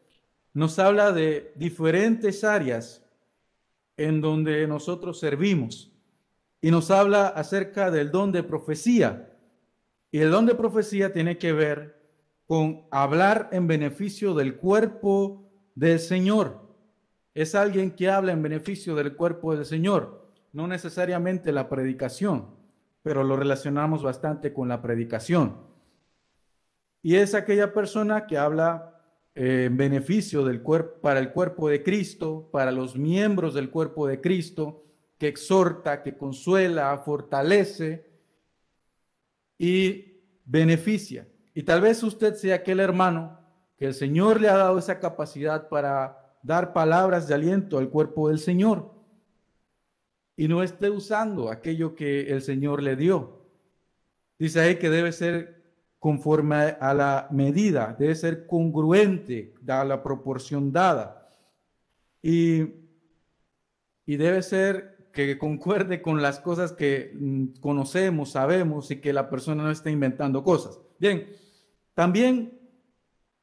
nos 0.56 0.80
habla 0.80 1.12
de 1.12 1.54
diferentes 1.56 2.44
áreas 2.44 3.06
en 3.96 4.22
donde 4.22 4.66
nosotros 4.66 5.20
servimos 5.20 5.89
y 6.62 6.72
nos 6.72 6.92
habla 6.92 7.28
acerca 7.28 7.92
del 7.92 8.12
don 8.12 8.32
de 8.32 8.44
profecía. 8.44 9.38
Y 10.12 10.20
el 10.20 10.32
don 10.32 10.46
de 10.46 10.56
profecía 10.56 11.14
tiene 11.14 11.38
que 11.38 11.54
ver 11.54 12.00
con 12.46 12.88
hablar 12.92 13.50
en 13.52 13.68
beneficio 13.68 14.34
del 14.34 14.58
cuerpo 14.58 15.50
del 15.76 16.00
Señor. 16.00 16.68
Es 17.34 17.56
alguien 17.56 17.92
que 17.92 18.10
habla 18.10 18.32
en 18.32 18.42
beneficio 18.42 18.96
del 18.96 19.16
cuerpo 19.16 19.56
del 19.56 19.66
Señor, 19.66 20.28
no 20.52 20.68
necesariamente 20.68 21.52
la 21.52 21.70
predicación, 21.70 22.48
pero 23.04 23.24
lo 23.24 23.38
relacionamos 23.38 24.04
bastante 24.04 24.52
con 24.52 24.68
la 24.68 24.82
predicación. 24.82 25.58
Y 27.02 27.16
es 27.16 27.34
aquella 27.34 27.72
persona 27.74 28.26
que 28.28 28.38
habla 28.38 29.00
eh, 29.36 29.66
en 29.66 29.78
beneficio 29.78 30.44
del 30.44 30.62
cuerpo 30.62 31.00
para 31.02 31.20
el 31.20 31.32
cuerpo 31.32 31.70
de 31.70 31.84
Cristo, 31.84 32.50
para 32.52 32.72
los 32.72 32.98
miembros 32.98 33.54
del 33.54 33.70
cuerpo 33.70 34.08
de 34.08 34.20
Cristo, 34.20 34.84
que 35.20 35.28
exhorta, 35.28 36.02
que 36.02 36.18
consuela, 36.18 36.98
fortalece 36.98 38.10
y 39.58 40.24
beneficia. 40.46 41.28
Y 41.54 41.64
tal 41.64 41.82
vez 41.82 42.02
usted 42.02 42.34
sea 42.36 42.56
aquel 42.56 42.80
hermano 42.80 43.38
que 43.78 43.86
el 43.86 43.94
Señor 43.94 44.40
le 44.40 44.48
ha 44.48 44.58
dado 44.58 44.80
esa 44.80 45.00
capacidad 45.00 45.68
para 45.68 46.38
dar 46.42 46.72
palabras 46.72 47.28
de 47.28 47.36
aliento 47.36 47.78
al 47.78 47.90
cuerpo 47.90 48.30
del 48.30 48.40
Señor 48.40 48.94
y 50.38 50.48
no 50.48 50.64
esté 50.64 50.90
usando 50.90 51.52
aquello 51.52 51.96
que 51.96 52.32
el 52.32 52.42
Señor 52.42 52.82
le 52.82 52.96
dio. 52.96 53.46
Dice 54.38 54.62
ahí 54.62 54.78
que 54.78 54.90
debe 54.90 55.12
ser 55.12 55.62
conforme 56.00 56.78
a 56.80 56.94
la 56.94 57.28
medida, 57.30 57.94
debe 58.00 58.16
ser 58.16 58.48
congruente 58.48 59.54
a 59.68 59.84
la 59.84 60.02
proporción 60.02 60.72
dada 60.72 61.30
y, 62.22 62.62
y 64.06 64.16
debe 64.16 64.42
ser 64.42 64.99
que 65.12 65.38
concuerde 65.38 66.02
con 66.02 66.22
las 66.22 66.40
cosas 66.40 66.72
que 66.72 67.12
mm, 67.14 67.60
conocemos, 67.60 68.32
sabemos 68.32 68.92
y 68.92 68.98
que 68.98 69.14
la 69.14 69.30
persona 69.30 69.64
no 69.64 69.72
esté 69.72 69.92
inventando 69.92 70.44
cosas. 70.44 70.80
Bien, 71.00 71.28
también 71.94 72.60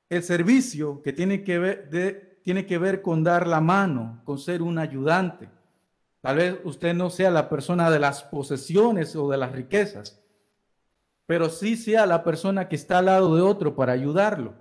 el 0.09 0.23
servicio 0.23 1.03
que 1.03 1.13
tiene 1.13 1.43
que 1.43 1.59
ver, 1.59 2.41
tiene 2.43 2.67
que 2.67 2.79
ver 2.79 3.03
con 3.03 3.25
dar 3.25 3.47
la 3.47 3.61
mano, 3.61 4.23
con 4.25 4.39
ser 4.39 4.63
un 4.63 4.79
ayudante. 4.79 5.49
Tal 6.21 6.37
vez 6.37 6.59
usted 6.65 6.95
no 6.95 7.11
sea 7.11 7.31
la 7.31 7.49
persona 7.49 7.91
de 7.91 7.99
las 7.99 8.23
posesiones 8.25 9.15
o 9.17 9.29
de 9.29 9.37
las 9.37 9.53
riquezas, 9.53 10.23
pero 11.27 11.49
sí 11.49 11.77
sea 11.77 12.07
la 12.07 12.23
persona 12.23 12.69
que 12.69 12.77
está 12.77 12.99
al 12.99 13.07
lado 13.07 13.35
de 13.35 13.43
otro 13.43 13.75
para 13.75 13.93
ayudarlo. 13.93 14.55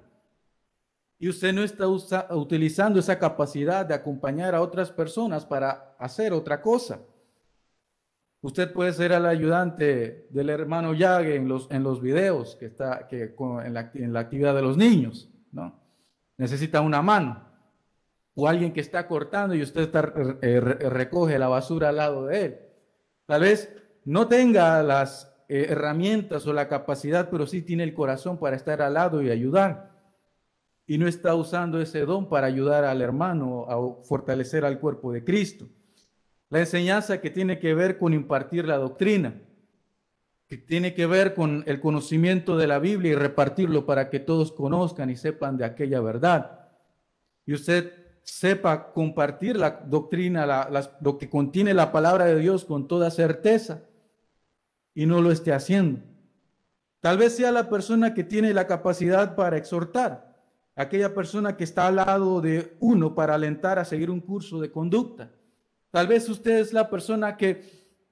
Y 1.17 1.29
usted 1.29 1.53
no 1.53 1.63
está 1.63 1.87
utilizando 1.87 2.99
esa 2.99 3.17
capacidad 3.17 3.85
de 3.85 3.93
acompañar 3.93 4.53
a 4.53 4.61
otras 4.61 4.91
personas 4.91 5.45
para 5.45 5.95
hacer 5.97 6.33
otra 6.33 6.61
cosa. 6.61 6.99
Usted 8.41 8.71
puede 8.71 8.93
ser 8.93 9.11
el 9.11 9.25
ayudante 9.25 10.27
del 10.29 10.49
hermano 10.49 10.93
Yague 10.93 11.35
en 11.35 11.47
los, 11.47 11.67
en 11.71 11.81
los 11.81 12.01
videos 12.01 12.55
que 12.57 12.65
está 12.67 13.07
que, 13.07 13.33
en, 13.63 13.73
la, 13.73 13.91
en 13.95 14.13
la 14.13 14.19
actividad 14.19 14.53
de 14.53 14.61
los 14.61 14.77
niños, 14.77 15.29
¿no? 15.51 15.79
Necesita 16.37 16.81
una 16.81 17.01
mano. 17.01 17.43
O 18.35 18.47
alguien 18.47 18.73
que 18.73 18.81
está 18.81 19.07
cortando 19.07 19.55
y 19.55 19.63
usted 19.63 19.81
está, 19.81 20.13
eh, 20.41 20.59
recoge 20.59 21.39
la 21.39 21.47
basura 21.47 21.89
al 21.89 21.95
lado 21.95 22.25
de 22.25 22.45
él. 22.45 22.59
Tal 23.25 23.41
vez 23.41 23.73
no 24.03 24.27
tenga 24.27 24.83
las 24.83 25.33
eh, 25.47 25.67
herramientas 25.69 26.45
o 26.45 26.53
la 26.53 26.67
capacidad, 26.67 27.29
pero 27.31 27.47
sí 27.47 27.61
tiene 27.61 27.83
el 27.83 27.93
corazón 27.93 28.37
para 28.37 28.57
estar 28.57 28.81
al 28.81 28.93
lado 28.93 29.21
y 29.21 29.31
ayudar. 29.31 29.94
Y 30.87 30.97
no 30.97 31.07
está 31.07 31.35
usando 31.35 31.81
ese 31.81 32.05
don 32.05 32.29
para 32.29 32.47
ayudar 32.47 32.83
al 32.83 33.01
hermano 33.01 33.65
a 33.67 34.03
fortalecer 34.03 34.65
al 34.65 34.79
cuerpo 34.79 35.11
de 35.11 35.23
Cristo. 35.23 35.67
La 36.49 36.59
enseñanza 36.59 37.21
que 37.21 37.29
tiene 37.29 37.59
que 37.59 37.73
ver 37.73 37.97
con 37.97 38.13
impartir 38.13 38.65
la 38.65 38.77
doctrina, 38.77 39.41
que 40.47 40.57
tiene 40.57 40.93
que 40.93 41.07
ver 41.07 41.33
con 41.33 41.63
el 41.65 41.79
conocimiento 41.79 42.55
de 42.55 42.67
la 42.67 42.79
Biblia 42.79 43.11
y 43.11 43.15
repartirlo 43.15 43.85
para 43.85 44.09
que 44.09 44.19
todos 44.19 44.51
conozcan 44.51 45.09
y 45.09 45.15
sepan 45.15 45.57
de 45.57 45.65
aquella 45.65 46.01
verdad. 46.01 46.69
Y 47.45 47.53
usted 47.53 47.91
sepa 48.25 48.91
compartir 48.91 49.55
la 49.55 49.71
doctrina, 49.85 50.69
lo 51.01 51.17
que 51.17 51.29
contiene 51.29 51.73
la 51.73 51.91
palabra 51.91 52.25
de 52.25 52.39
Dios 52.39 52.65
con 52.65 52.87
toda 52.87 53.11
certeza 53.11 53.83
y 54.93 55.05
no 55.05 55.21
lo 55.21 55.31
esté 55.31 55.53
haciendo. 55.53 56.01
Tal 57.01 57.19
vez 57.19 57.35
sea 57.35 57.51
la 57.51 57.69
persona 57.69 58.15
que 58.15 58.23
tiene 58.23 58.53
la 58.53 58.65
capacidad 58.65 59.35
para 59.35 59.57
exhortar, 59.57 60.24
aquella 60.75 61.13
persona 61.13 61.55
que 61.55 61.63
está 61.63 61.87
al 61.87 61.97
lado 61.97 62.41
de 62.41 62.75
uno 62.79 63.15
para 63.15 63.35
alentar 63.35 63.79
a 63.79 63.85
seguir 63.85 64.09
un 64.09 64.19
curso 64.19 64.59
de 64.59 64.71
conducta. 64.71 65.31
Tal 65.91 66.07
vez 66.07 66.27
usted 66.29 66.59
es 66.59 66.73
la 66.73 66.89
persona 66.89 67.37
que, 67.37 67.63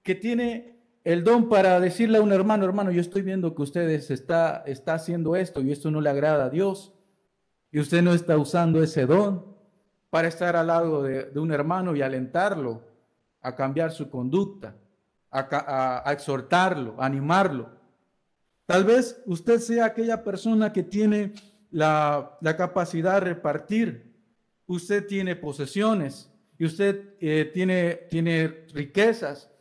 que 0.01 0.15
tiene 0.15 0.79
el 1.03 1.23
don 1.23 1.49
para 1.49 1.79
decirle 1.79 2.17
a 2.17 2.21
un 2.21 2.31
hermano, 2.31 2.63
hermano, 2.65 2.91
yo 2.91 3.01
estoy 3.01 3.21
viendo 3.21 3.53
que 3.53 3.61
usted 3.61 3.89
está, 3.89 4.63
está 4.65 4.93
haciendo 4.93 5.35
esto 5.35 5.61
y 5.61 5.71
esto 5.71 5.91
no 5.91 5.99
le 5.99 6.09
agrada 6.09 6.45
a 6.45 6.49
Dios. 6.49 6.93
Y 7.71 7.79
usted 7.79 8.01
no 8.01 8.13
está 8.13 8.37
usando 8.37 8.81
ese 8.81 9.05
don 9.05 9.45
para 10.09 10.27
estar 10.27 10.55
al 10.55 10.67
lado 10.67 11.03
de, 11.03 11.25
de 11.25 11.39
un 11.39 11.51
hermano 11.51 11.95
y 11.95 12.01
alentarlo 12.01 12.81
a 13.41 13.55
cambiar 13.55 13.91
su 13.91 14.09
conducta 14.09 14.75
a, 15.33 16.11
exhortarlo, 16.11 16.95
a 16.99 17.05
animarlo. 17.05 17.69
Tal 18.65 18.83
vez 18.83 19.21
usted 19.25 19.59
sea 19.59 19.85
aquella 19.85 20.23
persona 20.23 20.71
que 20.71 20.83
tiene 20.83 21.33
la, 21.73 22.55
capacidad 22.57 23.15
de 23.15 23.33
repartir. 23.33 24.13
Usted 24.65 25.05
tiene 25.05 25.35
posesiones 25.35 26.31
y 26.57 26.65
usted 26.65 27.15
eh, 27.19 27.51
tiene, 27.53 27.95
tiene 28.09 28.65
riquezas 28.73 29.51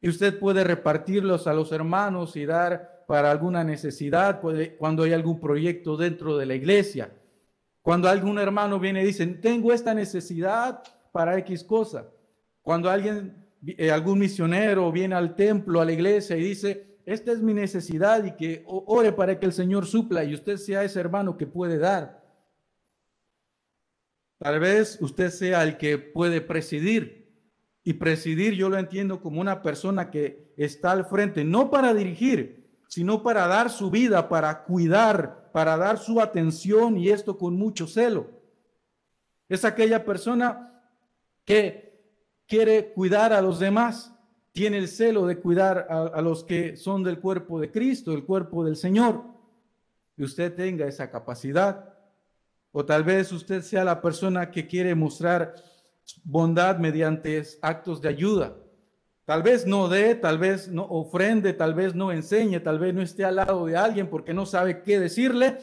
y 0.00 0.08
usted 0.08 0.38
puede 0.38 0.64
repartirlos 0.64 1.46
a 1.46 1.54
los 1.54 1.70
hermanos 1.70 2.34
y 2.36 2.46
dar 2.46 3.04
para 3.06 3.30
alguna 3.30 3.62
necesidad 3.62 4.40
cuando 4.78 5.02
hay 5.04 5.12
algún 5.12 5.38
proyecto 5.38 5.96
dentro 5.96 6.36
de 6.36 6.46
la 6.46 6.54
iglesia. 6.54 7.12
Cuando 7.82 8.08
algún 8.08 8.38
hermano 8.38 8.80
viene 8.80 9.02
y 9.02 9.06
dice, 9.06 9.26
tengo 9.26 9.72
esta 9.72 9.92
necesidad 9.92 10.82
para 11.12 11.38
X 11.38 11.62
cosa. 11.62 12.08
Cuando 12.62 12.90
alguien 12.90 13.44
eh, 13.66 13.90
algún 13.90 14.18
misionero 14.18 14.90
viene 14.90 15.14
al 15.14 15.36
templo, 15.36 15.80
a 15.80 15.84
la 15.84 15.92
iglesia 15.92 16.36
y 16.36 16.42
dice, 16.42 16.93
esta 17.06 17.32
es 17.32 17.40
mi 17.40 17.54
necesidad 17.54 18.24
y 18.24 18.32
que 18.32 18.62
ore 18.66 19.12
para 19.12 19.38
que 19.38 19.46
el 19.46 19.52
Señor 19.52 19.86
supla 19.86 20.24
y 20.24 20.34
usted 20.34 20.56
sea 20.56 20.84
ese 20.84 21.00
hermano 21.00 21.36
que 21.36 21.46
puede 21.46 21.78
dar. 21.78 22.24
Tal 24.38 24.58
vez 24.60 24.98
usted 25.00 25.30
sea 25.30 25.62
el 25.62 25.76
que 25.76 25.98
puede 25.98 26.40
presidir. 26.40 27.24
Y 27.86 27.94
presidir 27.94 28.54
yo 28.54 28.70
lo 28.70 28.78
entiendo 28.78 29.20
como 29.20 29.40
una 29.40 29.60
persona 29.60 30.10
que 30.10 30.54
está 30.56 30.92
al 30.92 31.04
frente, 31.04 31.44
no 31.44 31.70
para 31.70 31.92
dirigir, 31.92 32.80
sino 32.88 33.22
para 33.22 33.46
dar 33.46 33.68
su 33.68 33.90
vida, 33.90 34.28
para 34.28 34.64
cuidar, 34.64 35.50
para 35.52 35.76
dar 35.76 35.98
su 35.98 36.20
atención 36.20 36.96
y 36.96 37.10
esto 37.10 37.36
con 37.36 37.56
mucho 37.56 37.86
celo. 37.86 38.30
Es 39.50 39.66
aquella 39.66 40.04
persona 40.04 40.82
que 41.44 41.84
quiere 42.46 42.92
cuidar 42.94 43.34
a 43.34 43.42
los 43.42 43.58
demás, 43.58 44.13
tiene 44.54 44.78
el 44.78 44.86
celo 44.86 45.26
de 45.26 45.38
cuidar 45.38 45.88
a, 45.90 46.22
los 46.22 46.44
que 46.44 46.76
son 46.76 47.02
del 47.02 47.18
cuerpo 47.18 47.58
de 47.58 47.72
Cristo, 47.72 48.12
el 48.12 48.24
cuerpo 48.24 48.64
del 48.64 48.76
Señor, 48.76 49.24
y 50.16 50.22
usted 50.22 50.54
tenga 50.54 50.86
esa 50.86 51.10
capacidad. 51.10 51.92
O 52.70 52.84
tal 52.84 53.02
vez 53.02 53.32
usted 53.32 53.62
sea 53.62 53.82
la 53.82 54.00
persona 54.00 54.52
que 54.52 54.68
quiere 54.68 54.94
mostrar 54.94 55.56
bondad 56.22 56.78
mediante 56.78 57.42
actos 57.62 58.00
de 58.00 58.08
ayuda. 58.08 58.56
Tal 59.24 59.42
vez 59.42 59.66
no 59.66 59.88
dé, 59.88 60.14
tal 60.14 60.38
vez 60.38 60.68
no 60.68 60.84
ofrende, 60.84 61.52
tal 61.52 61.74
vez 61.74 61.96
no 61.96 62.12
enseñe, 62.12 62.60
tal 62.60 62.78
vez 62.78 62.94
no 62.94 63.02
esté 63.02 63.24
al 63.24 63.36
lado 63.36 63.66
de 63.66 63.76
alguien 63.76 64.08
porque 64.08 64.32
no 64.32 64.46
sabe 64.46 64.82
qué 64.82 65.00
decirle, 65.00 65.58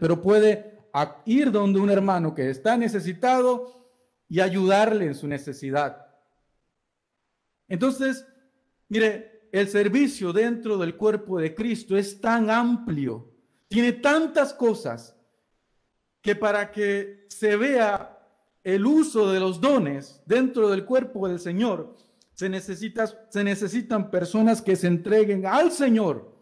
pero 0.00 0.22
puede 0.22 0.78
ir 1.26 1.52
donde 1.52 1.80
un 1.80 1.90
hermano 1.90 2.34
que 2.34 2.48
está 2.48 2.78
necesitado 2.78 3.90
y 4.26 4.40
ayudarle 4.40 5.04
en 5.04 5.14
su 5.14 5.28
necesidad. 5.28 6.03
Entonces, 7.68 8.26
mire, 8.88 9.48
el 9.52 9.68
servicio 9.68 10.32
dentro 10.32 10.78
del 10.78 10.96
cuerpo 10.96 11.38
de 11.38 11.54
Cristo 11.54 11.96
es 11.96 12.20
tan 12.20 12.50
amplio, 12.50 13.30
tiene 13.68 13.92
tantas 13.92 14.52
cosas, 14.52 15.16
que 16.20 16.34
para 16.34 16.72
que 16.72 17.26
se 17.28 17.54
vea 17.54 18.18
el 18.62 18.86
uso 18.86 19.30
de 19.30 19.38
los 19.38 19.60
dones 19.60 20.22
dentro 20.24 20.70
del 20.70 20.86
cuerpo 20.86 21.28
del 21.28 21.38
Señor, 21.38 21.96
se, 22.32 22.48
necesita, 22.48 23.06
se 23.28 23.44
necesitan 23.44 24.10
personas 24.10 24.62
que 24.62 24.74
se 24.74 24.86
entreguen 24.86 25.46
al 25.46 25.70
Señor, 25.70 26.34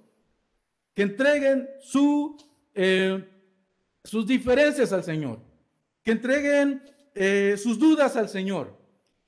que 0.95 1.03
entreguen 1.03 1.69
eh, 2.75 3.29
sus 4.05 4.27
diferencias 4.27 4.93
al 4.93 5.03
Señor, 5.03 5.41
que 6.03 6.13
entreguen 6.13 6.83
eh, 7.15 7.57
sus 7.61 7.79
dudas 7.79 8.17
al 8.17 8.29
Señor, 8.29 8.79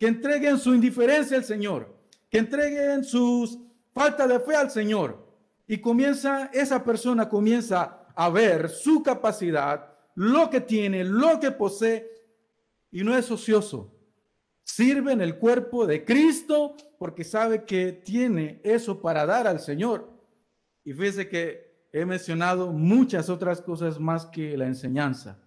que 0.04 0.08
entreguen 0.08 0.58
su 0.58 0.74
indiferencia 0.74 1.38
al 1.38 1.44
Señor, 1.44 1.88
que 2.28 2.36
entreguen 2.36 3.04
sus 3.04 3.58
falta 3.90 4.26
de 4.26 4.38
fe 4.38 4.54
al 4.54 4.70
Señor. 4.70 5.26
Y 5.66 5.78
comienza, 5.78 6.50
esa 6.52 6.84
persona 6.84 7.26
comienza 7.26 8.04
a 8.14 8.28
ver 8.28 8.68
su 8.68 9.02
capacidad, 9.02 9.94
lo 10.14 10.50
que 10.50 10.60
tiene, 10.60 11.04
lo 11.04 11.40
que 11.40 11.52
posee, 11.52 12.06
y 12.90 13.02
no 13.02 13.16
es 13.16 13.30
ocioso. 13.30 13.96
Sirve 14.62 15.10
en 15.10 15.22
el 15.22 15.38
cuerpo 15.38 15.86
de 15.86 16.04
Cristo 16.04 16.76
porque 16.98 17.24
sabe 17.24 17.64
que 17.64 17.92
tiene 17.92 18.60
eso 18.62 19.00
para 19.00 19.24
dar 19.24 19.46
al 19.46 19.58
Señor. 19.58 20.12
Y 20.84 20.92
fíjese 20.92 21.30
que 21.30 21.88
he 21.94 22.04
mencionado 22.04 22.72
muchas 22.72 23.30
otras 23.30 23.62
cosas 23.62 23.98
más 23.98 24.26
que 24.26 24.54
la 24.58 24.66
enseñanza. 24.66 25.40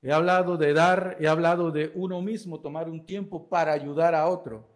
He 0.00 0.12
hablado 0.12 0.56
de 0.56 0.72
dar, 0.72 1.16
he 1.18 1.26
hablado 1.26 1.72
de 1.72 1.90
uno 1.94 2.22
mismo, 2.22 2.60
tomar 2.60 2.88
un 2.88 3.04
tiempo 3.04 3.48
para 3.48 3.72
ayudar 3.72 4.14
a 4.14 4.28
otro, 4.28 4.68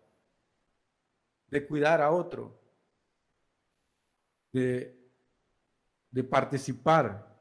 de 1.47 1.65
cuidar 1.67 2.01
a 2.01 2.11
otro, 2.11 2.59
de, 4.53 4.99
de 6.11 6.25
participar. 6.25 7.33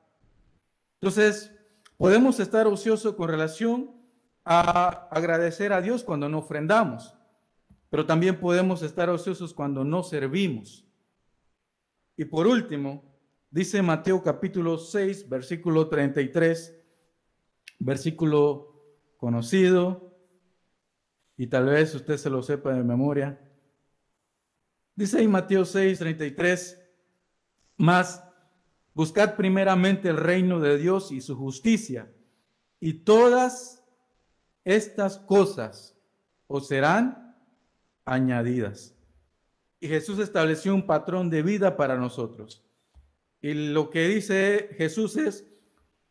Entonces, 1.02 1.52
podemos 1.98 2.39
estar 2.39 2.67
ociosos 2.67 3.15
con 3.15 3.30
relación 3.30 3.91
a 4.46 5.08
agradecer 5.10 5.74
a 5.74 5.82
Dios 5.82 6.04
cuando 6.04 6.30
no 6.30 6.39
ofrendamos, 6.39 7.15
pero 7.89 8.06
también 8.06 8.39
podemos 8.39 8.84
estar 8.84 9.10
ociosos 9.10 9.54
cuando 9.54 9.84
no 9.84 10.04
servimos. 10.04 10.86
Y 12.15 12.26
por 12.26 12.46
último, 12.46 13.04
dice 13.50 13.82
Mateo 13.82 14.22
capítulo 14.22 14.78
6, 14.78 15.28
versículo 15.28 15.88
33, 15.89 16.81
versículo 17.84 18.72
conocido 19.17 20.15
y 21.38 21.48
tal 21.48 21.65
vez 21.65 21.96
usted 21.96 22.17
se 22.17 22.30
lo 22.30 22.44
sepa 22.44 22.74
de 22.74 22.84
memoria. 22.84 23.39
Dice 24.96 25.22
en 25.22 25.32
Mateo 25.32 25.65
6, 25.65 25.98
33, 26.00 26.80
más 27.78 28.24
buscad 28.94 29.36
primeramente 29.36 30.10
el 30.10 30.17
reino 30.17 30.60
de 30.60 30.78
Dios 30.78 31.12
y 31.12 31.22
su 31.22 31.36
justicia, 31.36 32.12
y 32.80 32.94
todas 32.94 33.84
estas 34.63 35.17
cosas 35.17 35.98
os 36.48 36.67
serán 36.67 37.36
añadidas. 38.06 38.96
Y 39.80 39.88
Jesús 39.88 40.20
estableció 40.20 40.76
un 40.76 40.86
patrón 40.86 41.30
de 41.32 41.41
vida 41.41 41.76
para 41.76 41.98
nosotros. 41.98 42.63
Y 43.41 43.54
lo 43.54 43.89
que 43.89 44.08
dice 44.08 44.70
Jesús 44.78 45.17
es, 45.17 45.51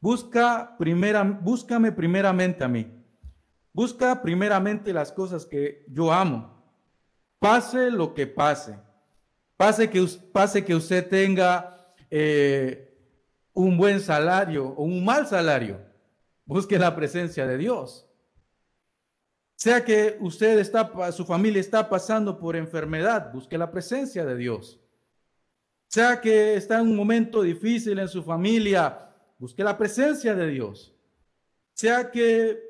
Busca 0.00 0.76
primera, 0.78 1.22
búscame 1.22 1.92
primeramente 1.92 2.64
a 2.64 2.68
mí. 2.68 2.90
Busca 3.72 4.20
primeramente 4.22 4.92
las 4.92 5.12
cosas 5.12 5.44
que 5.44 5.84
yo 5.88 6.10
amo. 6.10 6.64
Pase 7.38 7.90
lo 7.90 8.14
que 8.14 8.26
pase. 8.26 8.78
Pase 9.56 9.90
que, 9.90 10.04
pase 10.32 10.64
que 10.64 10.74
usted 10.74 11.06
tenga 11.08 11.94
eh, 12.10 12.96
un 13.52 13.76
buen 13.76 14.00
salario 14.00 14.68
o 14.68 14.84
un 14.84 15.04
mal 15.04 15.26
salario. 15.26 15.80
Busque 16.46 16.78
la 16.78 16.96
presencia 16.96 17.46
de 17.46 17.58
Dios. 17.58 18.06
Sea 19.54 19.84
que 19.84 20.16
usted 20.20 20.58
está, 20.58 21.12
su 21.12 21.26
familia 21.26 21.60
está 21.60 21.86
pasando 21.90 22.38
por 22.38 22.56
enfermedad, 22.56 23.30
busque 23.30 23.58
la 23.58 23.70
presencia 23.70 24.24
de 24.24 24.34
Dios. 24.34 24.80
Sea 25.88 26.18
que 26.18 26.54
está 26.54 26.80
en 26.80 26.88
un 26.88 26.96
momento 26.96 27.42
difícil 27.42 27.98
en 27.98 28.08
su 28.08 28.22
familia, 28.22 29.09
busque 29.40 29.64
la 29.64 29.76
presencia 29.76 30.34
de 30.34 30.48
Dios. 30.48 30.94
Sea 31.72 32.10
que 32.10 32.60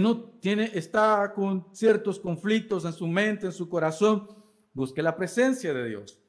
no 0.00 0.24
tiene, 0.38 0.70
está 0.74 1.32
con 1.34 1.74
ciertos 1.74 2.20
conflictos 2.20 2.84
en 2.84 2.92
su 2.92 3.08
mente, 3.08 3.46
en 3.46 3.52
su 3.52 3.68
corazón, 3.68 4.28
busque 4.74 5.02
la 5.02 5.16
presencia 5.16 5.72
de 5.72 5.88
Dios. 5.88 6.20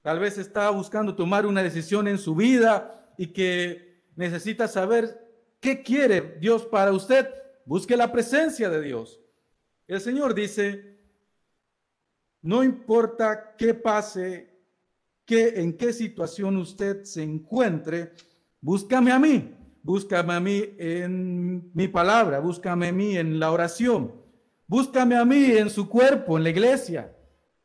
Tal 0.00 0.18
vez 0.18 0.38
está 0.38 0.70
buscando 0.70 1.14
tomar 1.14 1.44
una 1.46 1.62
decisión 1.62 2.08
en 2.08 2.18
su 2.18 2.34
vida 2.34 3.14
y 3.16 3.28
que 3.28 4.02
necesita 4.16 4.66
saber 4.66 5.20
qué 5.60 5.82
quiere 5.82 6.38
Dios 6.40 6.64
para 6.64 6.90
usted. 6.90 7.28
Busque 7.66 7.96
la 7.96 8.10
presencia 8.10 8.70
de 8.70 8.80
Dios. 8.80 9.20
El 9.86 10.00
Señor 10.00 10.34
dice, 10.34 10.98
no 12.40 12.64
importa 12.64 13.54
qué 13.56 13.74
pase, 13.74 14.50
que 15.26 15.60
en 15.60 15.76
qué 15.76 15.92
situación 15.92 16.56
usted 16.56 17.04
se 17.04 17.22
encuentre, 17.22 18.12
búscame 18.64 19.12
a 19.12 19.18
mí, 19.18 19.54
búscame 19.82 20.32
a 20.32 20.40
mí 20.40 20.62
en 20.78 21.70
mi 21.74 21.86
palabra, 21.86 22.40
búscame 22.40 22.88
a 22.88 22.92
mí 22.92 23.14
en 23.14 23.38
la 23.38 23.52
oración, 23.52 24.14
búscame 24.66 25.16
a 25.16 25.24
mí 25.26 25.50
en 25.52 25.68
su 25.68 25.86
cuerpo, 25.86 26.38
en 26.38 26.44
la 26.44 26.48
iglesia, 26.48 27.14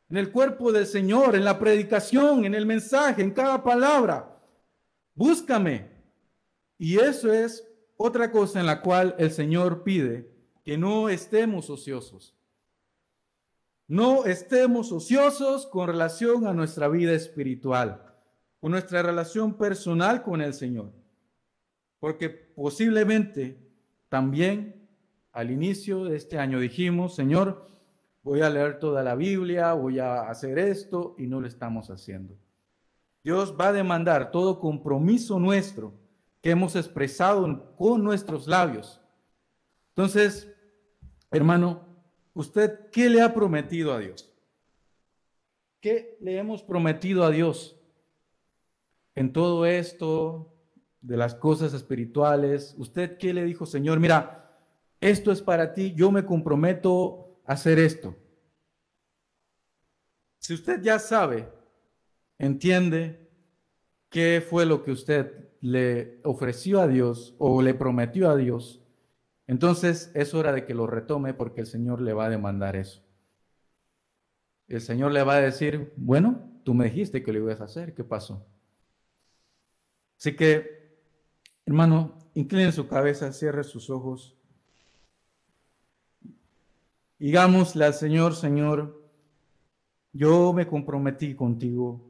en 0.09 0.17
el 0.17 0.29
cuerpo 0.29 0.73
del 0.73 0.85
Señor, 0.85 1.37
en 1.37 1.45
la 1.45 1.57
predicación, 1.57 2.43
en 2.43 2.53
el 2.53 2.65
mensaje, 2.65 3.21
en 3.21 3.31
cada 3.31 3.63
palabra. 3.63 4.43
Búscame. 5.15 5.87
Y 6.77 6.97
eso 6.97 7.31
es 7.31 7.65
otra 7.95 8.29
cosa 8.29 8.59
en 8.59 8.65
la 8.65 8.81
cual 8.81 9.15
el 9.19 9.31
Señor 9.31 9.83
pide 9.83 10.29
que 10.65 10.77
no 10.77 11.07
estemos 11.07 11.69
ociosos. 11.69 12.35
No 13.87 14.25
estemos 14.25 14.91
ociosos 14.91 15.65
con 15.65 15.87
relación 15.87 16.45
a 16.45 16.53
nuestra 16.53 16.89
vida 16.89 17.13
espiritual, 17.13 18.08
nuestra 18.61 19.01
relación 19.01 19.53
personal 19.53 20.21
con 20.21 20.41
el 20.41 20.53
Señor. 20.53 20.91
Porque 21.99 22.29
posiblemente 22.29 23.57
también 24.09 24.89
al 25.31 25.51
inicio 25.51 26.05
de 26.05 26.17
este 26.17 26.37
año 26.37 26.59
dijimos, 26.59 27.15
Señor, 27.15 27.67
voy 28.23 28.41
a 28.41 28.49
leer 28.49 28.79
toda 28.79 29.03
la 29.03 29.15
Biblia, 29.15 29.73
voy 29.73 29.99
a 29.99 30.29
hacer 30.29 30.59
esto 30.59 31.15
y 31.17 31.27
no 31.27 31.39
lo 31.39 31.47
estamos 31.47 31.89
haciendo. 31.89 32.35
Dios 33.23 33.55
va 33.57 33.69
a 33.69 33.73
demandar 33.73 34.31
todo 34.31 34.59
compromiso 34.59 35.39
nuestro 35.39 35.93
que 36.41 36.51
hemos 36.51 36.75
expresado 36.75 37.75
con 37.75 38.03
nuestros 38.03 38.47
labios. 38.47 38.99
Entonces, 39.89 40.51
hermano, 41.31 41.89
¿Usted 42.39 42.89
qué 42.91 43.09
le 43.09 43.21
ha 43.21 43.33
prometido 43.33 43.93
a 43.93 43.99
Dios? 43.99 44.31
¿Qué 45.81 46.17
le 46.21 46.37
hemos 46.37 46.63
prometido 46.63 47.25
a 47.25 47.31
Dios 47.31 47.78
en 49.15 49.33
todo 49.33 49.65
esto 49.65 50.53
de 51.01 51.17
las 51.17 51.35
cosas 51.35 51.73
espirituales? 51.73 52.75
¿Usted 52.77 53.17
qué 53.17 53.33
le 53.33 53.43
dijo, 53.43 53.65
Señor? 53.65 53.99
Mira, 53.99 54.57
esto 55.01 55.31
es 55.31 55.41
para 55.41 55.73
ti, 55.73 55.93
yo 55.93 56.11
me 56.11 56.25
comprometo 56.25 57.41
a 57.45 57.53
hacer 57.53 57.79
esto. 57.79 58.15
Si 60.39 60.53
usted 60.53 60.81
ya 60.81 60.99
sabe, 60.99 61.47
entiende 62.37 63.29
qué 64.09 64.43
fue 64.47 64.65
lo 64.65 64.83
que 64.83 64.91
usted 64.91 65.49
le 65.61 66.19
ofreció 66.23 66.81
a 66.81 66.87
Dios 66.87 67.35
o 67.37 67.61
le 67.61 67.73
prometió 67.73 68.29
a 68.29 68.35
Dios, 68.35 68.81
entonces 69.47 70.11
es 70.13 70.33
hora 70.33 70.51
de 70.51 70.65
que 70.65 70.73
lo 70.73 70.87
retome 70.87 71.33
porque 71.33 71.61
el 71.61 71.67
Señor 71.67 72.01
le 72.01 72.13
va 72.13 72.25
a 72.25 72.29
demandar 72.29 72.75
eso. 72.75 73.03
El 74.67 74.81
Señor 74.81 75.11
le 75.11 75.23
va 75.23 75.35
a 75.35 75.41
decir, 75.41 75.91
bueno, 75.95 76.61
tú 76.63 76.73
me 76.73 76.85
dijiste 76.85 77.23
que 77.23 77.33
lo 77.33 77.39
ibas 77.39 77.59
a 77.59 77.65
hacer, 77.65 77.95
¿qué 77.95 78.03
pasó? 78.03 78.45
Así 80.19 80.35
que, 80.35 80.99
hermano, 81.65 82.17
incline 82.33 82.73
su 82.73 82.89
cabeza, 82.89 83.31
cierre 83.31 83.63
sus 83.63 83.89
ojos. 83.89 84.35
Digámosle 87.17 87.85
al 87.85 87.93
Señor, 87.93 88.35
Señor, 88.35 89.01
yo 90.11 90.51
me 90.51 90.67
comprometí 90.67 91.35
contigo, 91.35 92.05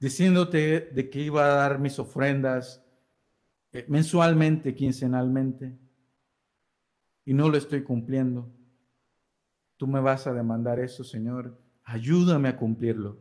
diciéndote 0.00 0.80
de 0.80 1.08
que 1.08 1.20
iba 1.20 1.44
a 1.44 1.54
dar 1.54 1.78
mis 1.78 2.00
ofrendas 2.00 2.84
eh, 3.70 3.84
mensualmente, 3.88 4.74
quincenalmente, 4.74 5.78
y 7.24 7.32
no 7.32 7.48
lo 7.48 7.56
estoy 7.56 7.84
cumpliendo. 7.84 8.52
Tú 9.76 9.86
me 9.86 10.00
vas 10.00 10.26
a 10.26 10.32
demandar 10.32 10.80
eso, 10.80 11.04
Señor. 11.04 11.56
Ayúdame 11.84 12.48
a 12.48 12.56
cumplirlo. 12.56 13.18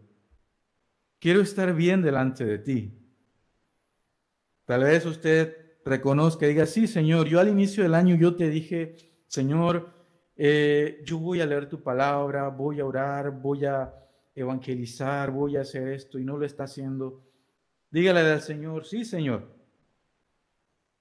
Quiero 1.24 1.40
estar 1.40 1.74
bien 1.74 2.02
delante 2.02 2.44
de 2.44 2.60
ti. 2.60 2.92
Tal 4.66 4.84
vez 4.84 5.06
usted 5.06 5.56
reconozca 5.86 6.46
diga, 6.46 6.66
sí, 6.66 6.86
Señor, 6.86 7.30
yo 7.30 7.40
al 7.40 7.48
inicio 7.48 7.82
del 7.82 7.96
año 7.96 8.18
yo 8.18 8.36
te 8.36 8.50
dije, 8.50 8.98
Señor, 9.28 9.90
eh, 10.36 11.02
yo 11.06 11.20
voy 11.20 11.40
a 11.40 11.46
leer 11.46 11.70
tu 11.70 11.82
palabra, 11.82 12.50
voy 12.50 12.82
a 12.82 12.86
orar, 12.86 13.32
voy 13.32 13.64
a 13.64 13.94
evangelizar, 14.36 15.32
voy 15.32 15.56
a 15.56 15.62
hacer 15.62 15.88
esto 15.88 16.20
y 16.20 16.26
no 16.26 16.36
lo 16.36 16.46
está 16.46 16.66
haciendo. 16.66 17.24
Dígale 17.90 18.20
al 18.20 18.42
Señor, 18.42 18.84
sí, 18.84 19.06
Señor, 19.06 19.48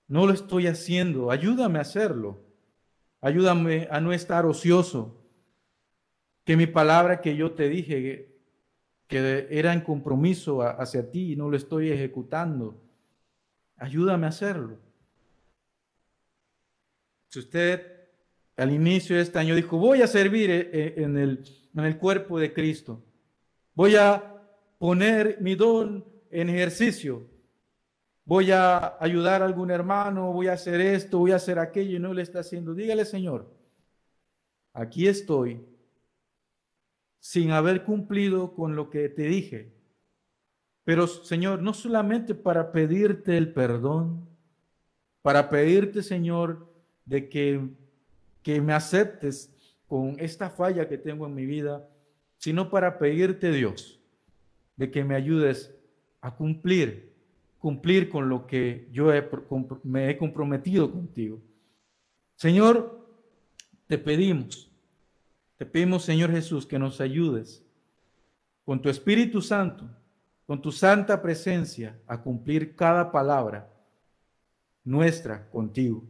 no 0.07 0.25
lo 0.25 0.35
estoy 0.35 0.69
haciendo. 0.69 1.33
Ayúdame 1.33 1.81
a 1.81 1.83
hacerlo. 1.83 2.45
Ayúdame 3.21 3.89
a 3.91 4.01
no 4.01 4.13
estar 4.13 4.47
ocioso. 4.47 5.21
Que 6.45 6.57
mi 6.57 6.69
palabra 6.69 7.21
que 7.21 7.35
yo 7.35 7.55
te 7.55 7.69
dije, 7.69 8.32
que 9.07 9.47
era 9.51 9.73
en 9.73 9.81
compromiso 9.83 10.62
hacia 10.62 11.11
ti, 11.11 11.37
no 11.37 11.51
lo 11.51 11.57
estoy 11.57 11.91
ejecutando. 11.91 12.81
Ayúdame 13.77 14.27
a 14.27 14.31
hacerlo. 14.31 14.79
Si 17.29 17.38
usted 17.38 17.93
al 18.57 18.71
inicio 18.71 19.17
de 19.17 19.23
este 19.23 19.38
año 19.38 19.55
dijo, 19.55 19.79
voy 19.79 20.03
a 20.03 20.07
servir 20.07 20.51
eh, 20.51 20.71
eh, 20.73 20.95
en 20.99 21.17
el, 21.17 21.45
en 21.75 21.85
el 21.85 21.99
cuerpo 21.99 22.38
de 22.38 22.53
Cristo, 22.53 23.03
voy 23.75 23.97
a 23.97 24.43
poner 24.79 25.38
mi 25.41 25.55
don 25.55 26.05
en 26.31 26.49
ejercicio, 26.51 27.27
voy 28.25 28.51
a 28.51 28.97
ayudar 29.01 29.43
a 29.43 29.47
algún 29.47 29.71
hermano, 29.71 30.33
voy 30.33 30.49
a 30.49 30.55
hacer 30.55 30.81
esto, 30.81 31.19
voy 31.19 31.33
a 31.33 31.37
hacer 31.37 31.59
aquello 31.59 31.97
y 31.97 32.01
no 32.01 32.12
le 32.12 32.23
está 32.23 32.41
haciendo. 32.41 32.75
Dígale, 32.75 33.05
Señor, 33.05 33.51
aquí 34.73 35.09
estoy 35.09 35.61
sin 37.23 37.53
haber 37.53 37.85
cumplido 37.85 38.53
con 38.53 38.75
lo 38.75 38.91
que 38.91 39.09
te 39.09 39.23
dije. 39.23 39.73
Pero, 40.83 41.07
Señor, 41.07 41.63
no 41.63 41.73
solamente 41.73 42.35
para 42.35 42.73
pedirte 42.73 43.39
el 43.39 43.53
perdón, 43.53 44.29
para 45.23 45.49
pedirte, 45.49 46.03
Señor, 46.03 46.69
de 47.05 47.29
que, 47.29 47.71
que 48.43 48.61
me 48.61 48.73
aceptes 48.73 49.55
con 49.87 50.17
esta 50.19 50.51
falla 50.51 50.89
que 50.89 50.99
tengo 50.99 51.27
en 51.27 51.35
mi 51.35 51.47
vida, 51.47 51.89
sino 52.39 52.69
para 52.69 52.99
pedirte, 52.99 53.53
Dios, 53.53 54.01
de 54.77 54.91
que 54.91 55.05
me 55.05 55.15
ayudes 55.15 55.73
a 56.21 56.35
cumplir 56.35 57.13
cumplir 57.63 58.09
con 58.09 58.29
lo 58.29 58.45
que 58.45 58.89
yo 58.91 59.13
me 59.85 60.11
he 60.11 60.19
comprometido 60.19 60.91
contigo. 60.91 61.41
Señor, 62.35 63.09
te 63.87 63.99
pedimos, 63.99 64.69
te 65.62 65.66
pedimos, 65.66 66.03
Señor 66.03 66.33
Jesús, 66.33 66.66
que 66.66 66.77
nos 66.77 67.01
ayudes 67.01 67.64
con 68.64 68.83
tu 68.83 68.88
Espíritu 68.88 69.40
Santo, 69.40 69.88
con 70.44 70.61
tu 70.61 70.72
santa 70.72 71.22
presencia, 71.22 72.01
a 72.09 72.20
cumplir 72.20 72.75
cada 72.75 73.12
palabra 73.12 73.72
nuestra 74.83 75.48
contigo. 75.51 76.03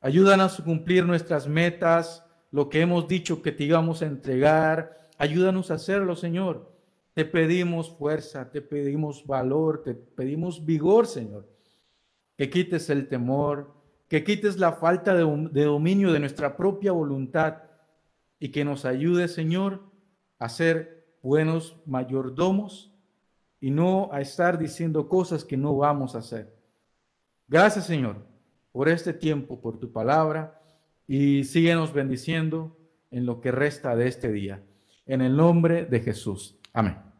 Ayúdanos 0.00 0.58
a 0.58 0.64
cumplir 0.64 1.04
nuestras 1.04 1.46
metas, 1.46 2.24
lo 2.50 2.70
que 2.70 2.80
hemos 2.80 3.06
dicho 3.06 3.42
que 3.42 3.52
te 3.52 3.64
íbamos 3.64 4.00
a 4.00 4.06
entregar. 4.06 5.10
Ayúdanos 5.18 5.70
a 5.70 5.74
hacerlo, 5.74 6.16
Señor. 6.16 6.74
Te 7.12 7.26
pedimos 7.26 7.90
fuerza, 7.90 8.50
te 8.50 8.62
pedimos 8.62 9.26
valor, 9.26 9.82
te 9.82 9.92
pedimos 9.92 10.64
vigor, 10.64 11.06
Señor. 11.06 11.46
Que 12.38 12.48
quites 12.48 12.88
el 12.88 13.06
temor, 13.06 13.70
que 14.08 14.24
quites 14.24 14.56
la 14.56 14.72
falta 14.72 15.14
de, 15.14 15.24
dominio 15.64 16.10
de 16.10 16.20
nuestra 16.20 16.56
propia 16.56 16.92
voluntad 16.92 17.64
y 18.42 18.48
que 18.48 18.64
nos 18.64 18.84
ayude, 18.84 19.28
Señor, 19.28 19.84
a 20.40 20.48
ser 20.48 21.06
buenos 21.22 21.76
mayordomos 21.86 22.92
y 23.60 23.70
no 23.70 24.08
a 24.10 24.20
estar 24.20 24.58
diciendo 24.58 25.08
cosas 25.08 25.44
que 25.44 25.56
no 25.56 25.76
vamos 25.76 26.16
a 26.16 26.18
hacer. 26.18 26.52
Gracias, 27.46 27.86
Señor, 27.86 28.16
por 28.72 28.88
este 28.88 29.12
tiempo, 29.12 29.60
por 29.60 29.78
tu 29.78 29.92
palabra 29.92 30.60
y 31.06 31.44
síguenos 31.44 31.92
bendiciendo 31.92 32.76
en 33.12 33.26
lo 33.26 33.40
que 33.40 33.52
resta 33.52 33.94
de 33.94 34.08
este 34.08 34.32
día. 34.32 34.60
En 35.06 35.20
el 35.20 35.36
nombre 35.36 35.84
de 35.84 36.00
Jesús. 36.00 36.58
Amén. 36.72 37.11